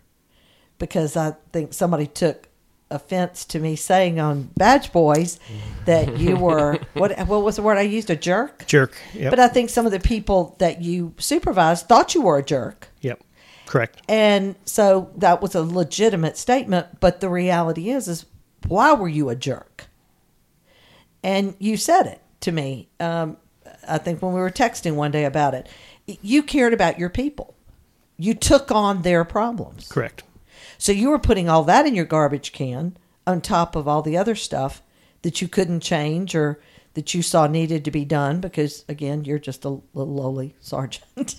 [0.78, 2.48] because I think somebody took
[2.91, 5.40] offense to me saying on Badge Boys
[5.86, 8.66] that you were what what was the word I used a jerk.
[8.66, 8.98] Jerk.
[9.14, 9.30] Yep.
[9.30, 12.88] But I think some of the people that you supervised thought you were a jerk.
[13.02, 13.22] yep.
[13.66, 14.02] Correct.
[14.10, 18.26] And so that was a legitimate statement, but the reality is is
[18.68, 19.69] why were you a jerk?
[21.24, 22.90] And you said it to me.
[23.00, 23.38] Um,
[23.88, 25.68] I think when we were texting one day about it,
[26.06, 27.56] you cared about your people.
[28.18, 29.88] You took on their problems.
[29.88, 30.24] Correct.
[30.78, 32.98] So you were putting all that in your garbage can
[33.28, 34.82] on top of all the other stuff
[35.22, 36.60] that you couldn't change or
[36.94, 41.36] that you saw needed to be done because again, you're just a little lowly sergeant.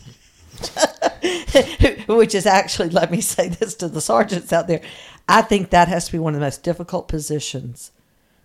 [2.06, 4.82] Which is actually, let me say this to the sergeants out there.
[5.28, 7.92] I think that has to be one of the most difficult positions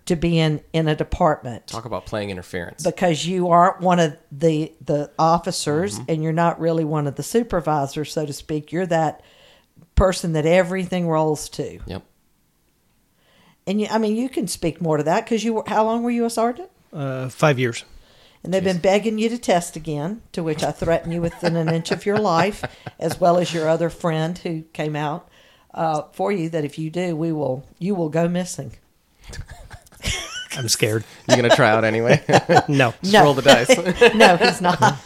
[0.05, 2.83] to be in in a department Talk about playing interference.
[2.83, 7.23] because you aren't one of the the officers and you're not really one of the
[7.23, 8.71] supervisors, so to speak.
[8.71, 9.21] You're that
[9.95, 11.79] person that everything rolls to.
[11.85, 12.03] yep.
[13.67, 15.63] And you, I mean, you can speak more to that because you were.
[15.65, 16.69] How long were you a sergeant?
[16.93, 17.83] Uh, five years.
[18.43, 21.69] And they've been begging you to test again, to which I threaten you within an
[21.69, 22.63] inch of your life,
[22.99, 25.27] as well as your other friend who came out
[25.73, 26.47] uh, for you.
[26.49, 28.73] That if you do, we will you will go missing.
[30.57, 31.03] I'm scared.
[31.27, 32.23] You're gonna try out anyway?
[32.67, 32.93] no.
[33.03, 34.13] Just roll the dice.
[34.15, 34.97] no, he's not.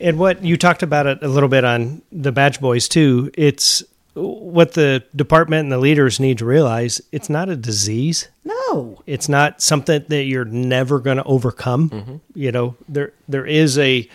[0.00, 3.30] And what you talked about it a little bit on the Badge Boys too.
[3.34, 3.82] It's
[4.14, 7.00] what the department and the leaders need to realize.
[7.12, 8.28] It's not a disease.
[8.44, 9.02] no.
[9.06, 11.90] It's not something that you're never going to overcome.
[11.90, 12.16] Mm-hmm.
[12.34, 14.08] You know, there there is a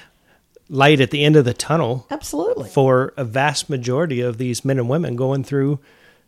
[0.70, 2.70] light at the end of the tunnel Absolutely.
[2.70, 5.80] for a vast majority of these men and women going through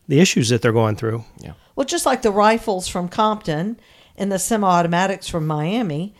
[0.06, 1.24] the issues that they're going through.
[1.38, 1.52] yeah.
[1.74, 3.78] Well, just like the rifles from Compton
[4.18, 6.14] and the semi automatics from Miami,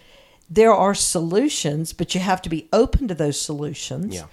[0.48, 4.14] there are solutions, but you have to be open to those solutions.
[4.14, 4.26] Yeah.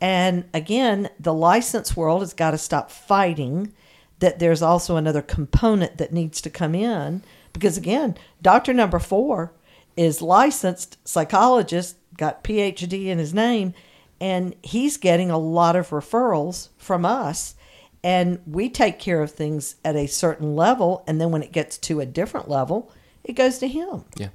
[0.00, 3.72] And again, the license world has got to stop fighting
[4.18, 7.22] that there's also another component that needs to come in.
[7.52, 9.52] Because again, doctor number four
[9.96, 13.74] is licensed psychologist, got PhD in his name,
[14.20, 17.54] and he's getting a lot of referrals from us.
[18.02, 21.76] And we take care of things at a certain level, and then when it gets
[21.78, 22.90] to a different level,
[23.24, 24.28] it goes to him Yeah.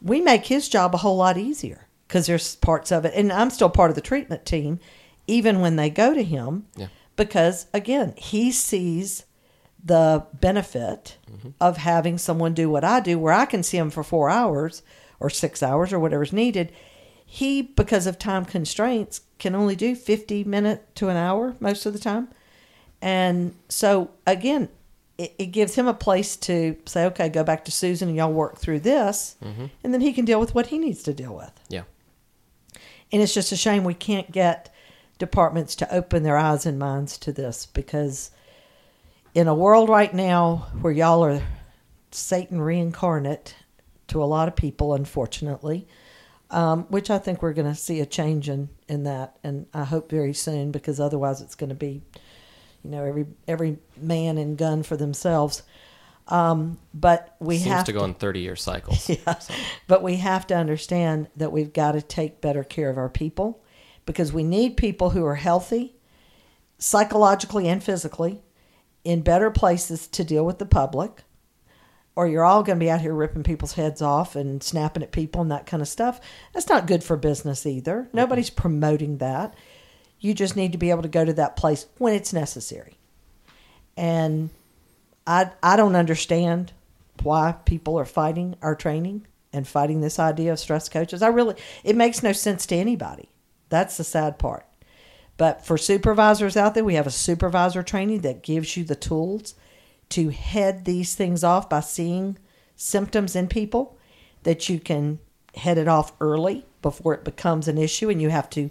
[0.00, 3.50] we make his job a whole lot easier because there's parts of it and i'm
[3.50, 4.78] still part of the treatment team
[5.26, 6.88] even when they go to him Yeah.
[7.16, 9.24] because again he sees
[9.84, 11.50] the benefit mm-hmm.
[11.60, 14.82] of having someone do what i do where i can see him for four hours
[15.20, 16.72] or six hours or whatever's needed
[17.24, 21.92] he because of time constraints can only do 50 minutes to an hour most of
[21.92, 22.28] the time
[23.02, 24.68] and so again,
[25.18, 28.32] it, it gives him a place to say, okay, go back to Susan and y'all
[28.32, 29.36] work through this,
[29.82, 31.52] and then he can deal with what he needs to deal with.
[31.68, 31.82] Yeah.
[33.12, 34.74] And it's just a shame we can't get
[35.18, 38.30] departments to open their eyes and minds to this because
[39.34, 41.42] in a world right now where y'all are
[42.10, 43.54] Satan reincarnate
[44.08, 45.86] to a lot of people, unfortunately,
[46.50, 49.84] um, which I think we're going to see a change in, in that, and I
[49.84, 52.02] hope very soon because otherwise it's going to be,
[52.86, 55.62] you know, every every man and gun for themselves.
[56.28, 59.08] Um, but we Seems have to go in 30 year cycles.
[59.08, 59.38] yeah.
[59.86, 63.62] But we have to understand that we've got to take better care of our people
[64.06, 65.96] because we need people who are healthy,
[66.78, 68.42] psychologically and physically,
[69.04, 71.22] in better places to deal with the public.
[72.14, 75.12] Or you're all going to be out here ripping people's heads off and snapping at
[75.12, 76.20] people and that kind of stuff.
[76.54, 78.08] That's not good for business either.
[78.12, 79.54] Nobody's promoting that.
[80.20, 82.96] You just need to be able to go to that place when it's necessary.
[83.96, 84.50] And
[85.26, 86.72] I I don't understand
[87.22, 91.22] why people are fighting our training and fighting this idea of stress coaches.
[91.22, 93.28] I really it makes no sense to anybody.
[93.68, 94.66] That's the sad part.
[95.36, 99.54] But for supervisors out there, we have a supervisor training that gives you the tools
[100.10, 102.38] to head these things off by seeing
[102.76, 103.98] symptoms in people
[104.44, 105.18] that you can
[105.54, 108.70] head it off early before it becomes an issue and you have to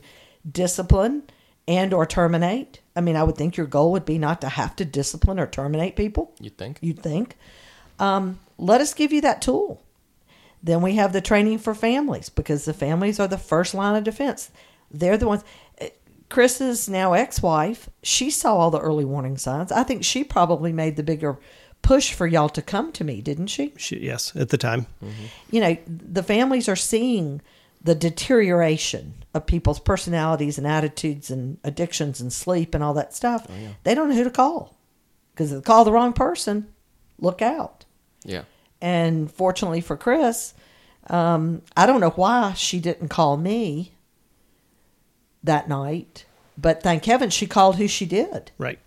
[0.49, 1.23] discipline
[1.67, 2.79] and or terminate.
[2.95, 5.47] I mean, I would think your goal would be not to have to discipline or
[5.47, 6.77] terminate people You'd think.
[6.81, 7.35] you'd think.
[7.99, 9.81] Um, let us give you that tool.
[10.63, 14.03] Then we have the training for families because the families are the first line of
[14.03, 14.49] defense.
[14.91, 15.43] They're the ones.
[15.77, 15.89] eh,
[16.29, 19.71] Chris's now ex wife, she saw all the early warning signs.
[19.71, 21.37] I think she probably made the bigger
[21.83, 23.73] push for y'all to come to me, didn't she?
[23.77, 24.87] She, yes, at the time.
[25.51, 27.41] you know, the families are seeing
[27.85, 33.47] the deterioration of people's personalities and attitudes and addictions and sleep and all that stuff.
[33.83, 34.75] They don't know who to call
[35.33, 36.67] because if they call the wrong person,
[37.19, 37.85] look out.
[38.23, 38.41] Yeah.
[38.81, 40.55] And fortunately for Chris,
[41.11, 43.93] um, I don't know why she didn't call me
[45.43, 46.25] that night,
[46.57, 48.49] but thank heaven she called who she did.
[48.57, 48.79] Right.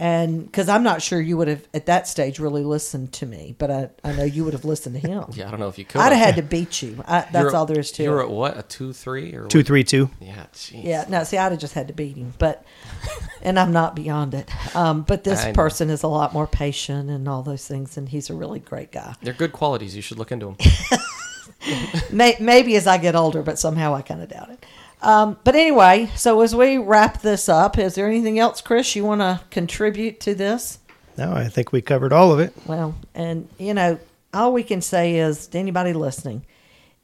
[0.00, 3.56] And because I'm not sure you would have at that stage really listened to me,
[3.58, 5.24] but I, I know you would have listened to him.
[5.32, 6.00] Yeah, I don't know if you could.
[6.00, 7.02] I'd have had to beat you.
[7.04, 8.26] I, that's You're- all there is to You're it.
[8.26, 8.56] at what?
[8.56, 9.34] A 2 3?
[9.34, 9.66] or Two what?
[9.66, 10.08] three two.
[10.20, 10.84] Yeah, jeez.
[10.84, 12.64] Yeah, no, see, I'd have just had to beat him, but,
[13.42, 14.48] and I'm not beyond it.
[14.76, 15.54] Um, but this I know.
[15.54, 18.92] person is a lot more patient and all those things, and he's a really great
[18.92, 19.16] guy.
[19.20, 19.96] They're good qualities.
[19.96, 20.56] You should look into them.
[22.12, 24.64] May, maybe as I get older, but somehow I kind of doubt it.
[25.00, 29.04] Um, but anyway, so as we wrap this up, is there anything else, Chris, you
[29.04, 30.78] want to contribute to this?
[31.16, 32.52] No, I think we covered all of it.
[32.66, 33.98] Well, and you know,
[34.34, 36.44] all we can say is to anybody listening,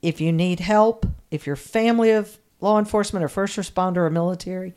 [0.03, 4.75] if you need help, if you're family of law enforcement or first responder or military,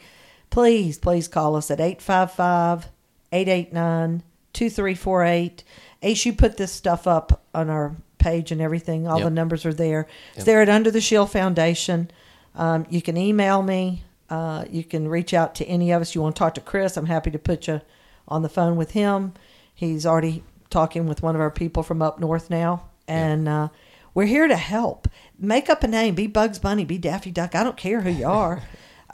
[0.49, 2.89] please, please call us at 855
[3.31, 4.23] 889
[4.53, 5.63] 2348.
[6.03, 9.07] Ace, you put this stuff up on our page and everything.
[9.07, 9.25] All Yep.
[9.25, 10.07] the numbers are there.
[10.35, 12.09] It's there at Under the Shield Foundation.
[12.57, 14.03] Um, you can email me.
[14.29, 16.13] Uh, you can reach out to any of us.
[16.13, 16.97] You want to talk to Chris?
[16.97, 17.81] I'm happy to put you
[18.27, 19.33] on the phone with him.
[19.73, 23.69] He's already talking with one of our people from up north now, and uh,
[24.13, 25.07] we're here to help.
[25.39, 26.15] Make up a name.
[26.15, 26.83] Be Bugs Bunny.
[26.83, 27.55] Be Daffy Duck.
[27.55, 28.63] I don't care who you are,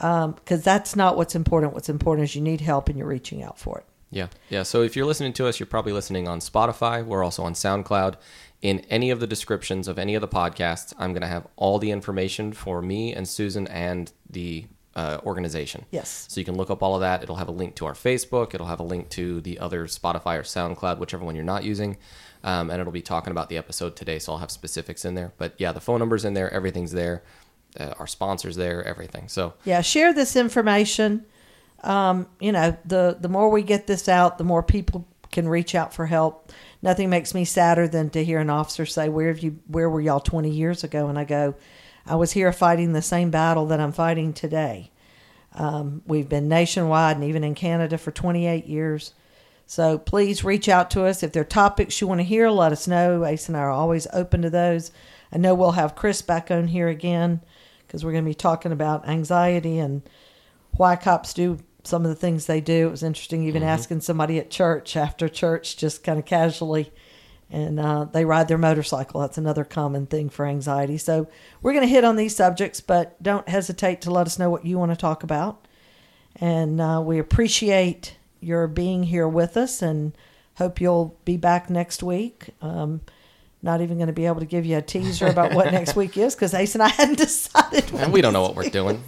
[0.00, 1.74] because that's not what's important.
[1.74, 3.86] What's important is you need help and you're reaching out for it.
[4.10, 4.28] Yeah.
[4.48, 4.62] Yeah.
[4.62, 7.04] So if you're listening to us, you're probably listening on Spotify.
[7.04, 8.14] We're also on SoundCloud.
[8.64, 11.78] In any of the descriptions of any of the podcasts, I'm going to have all
[11.78, 14.64] the information for me and Susan and the
[14.96, 15.84] uh, organization.
[15.90, 16.24] Yes.
[16.30, 17.22] So you can look up all of that.
[17.22, 18.54] It'll have a link to our Facebook.
[18.54, 21.98] It'll have a link to the other Spotify or SoundCloud, whichever one you're not using.
[22.42, 24.18] Um, and it'll be talking about the episode today.
[24.18, 25.34] So I'll have specifics in there.
[25.36, 26.50] But yeah, the phone number's in there.
[26.50, 27.22] Everything's there.
[27.78, 28.82] Uh, our sponsors there.
[28.82, 29.28] Everything.
[29.28, 31.26] So Yeah, share this information.
[31.82, 35.74] Um, you know, the the more we get this out, the more people can reach
[35.74, 36.52] out for help.
[36.84, 39.58] Nothing makes me sadder than to hear an officer say, "Where have you?
[39.66, 41.54] Where were y'all 20 years ago?" And I go,
[42.06, 44.90] "I was here fighting the same battle that I'm fighting today."
[45.54, 49.14] Um, we've been nationwide and even in Canada for 28 years.
[49.64, 52.50] So please reach out to us if there are topics you want to hear.
[52.50, 53.24] Let us know.
[53.24, 54.90] Ace and I are always open to those.
[55.32, 57.40] I know we'll have Chris back on here again
[57.86, 60.02] because we're going to be talking about anxiety and
[60.72, 62.88] why cops do some of the things they do.
[62.88, 66.92] It was interesting, even asking somebody at church after church, just kind of casually,
[67.50, 69.20] and uh, they ride their motorcycle.
[69.20, 70.96] That's another common thing for anxiety.
[70.98, 71.28] So
[71.62, 74.64] we're going to hit on these subjects, but don't hesitate to let us know what
[74.64, 75.68] you want to talk about.
[76.36, 80.16] And uh, we appreciate your being here with us and
[80.56, 82.50] hope you'll be back next week.
[82.60, 83.02] Um,
[83.64, 86.16] not even going to be able to give you a teaser about what next week
[86.18, 87.92] is because Ace and I hadn't decided.
[87.94, 89.02] and we don't know what we're doing.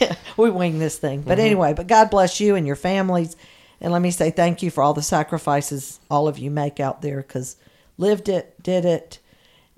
[0.00, 1.22] yeah, we wing this thing.
[1.22, 1.46] But mm-hmm.
[1.46, 3.34] anyway, but God bless you and your families.
[3.80, 7.02] And let me say thank you for all the sacrifices all of you make out
[7.02, 7.56] there because
[7.98, 9.18] lived it, did it.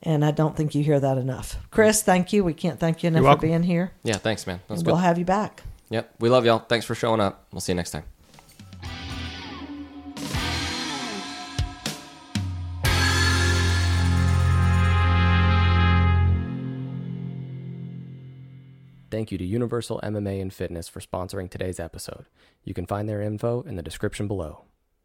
[0.03, 1.57] And I don't think you hear that enough.
[1.71, 2.45] Chris, thank you.
[2.45, 3.93] We can't thank you enough for being here.
[4.03, 4.17] Yeah.
[4.17, 4.61] Thanks, man.
[4.69, 4.93] That's And good.
[4.93, 5.63] we'll have you back.
[5.91, 6.15] Yep.
[6.21, 6.59] We love y'all.
[6.59, 7.47] Thanks for showing up.
[7.53, 8.05] We'll see you next time.
[19.17, 22.27] Thank you to Universal MMA and Fitness for sponsoring today's episode.
[22.65, 24.67] You can find their info in the description below.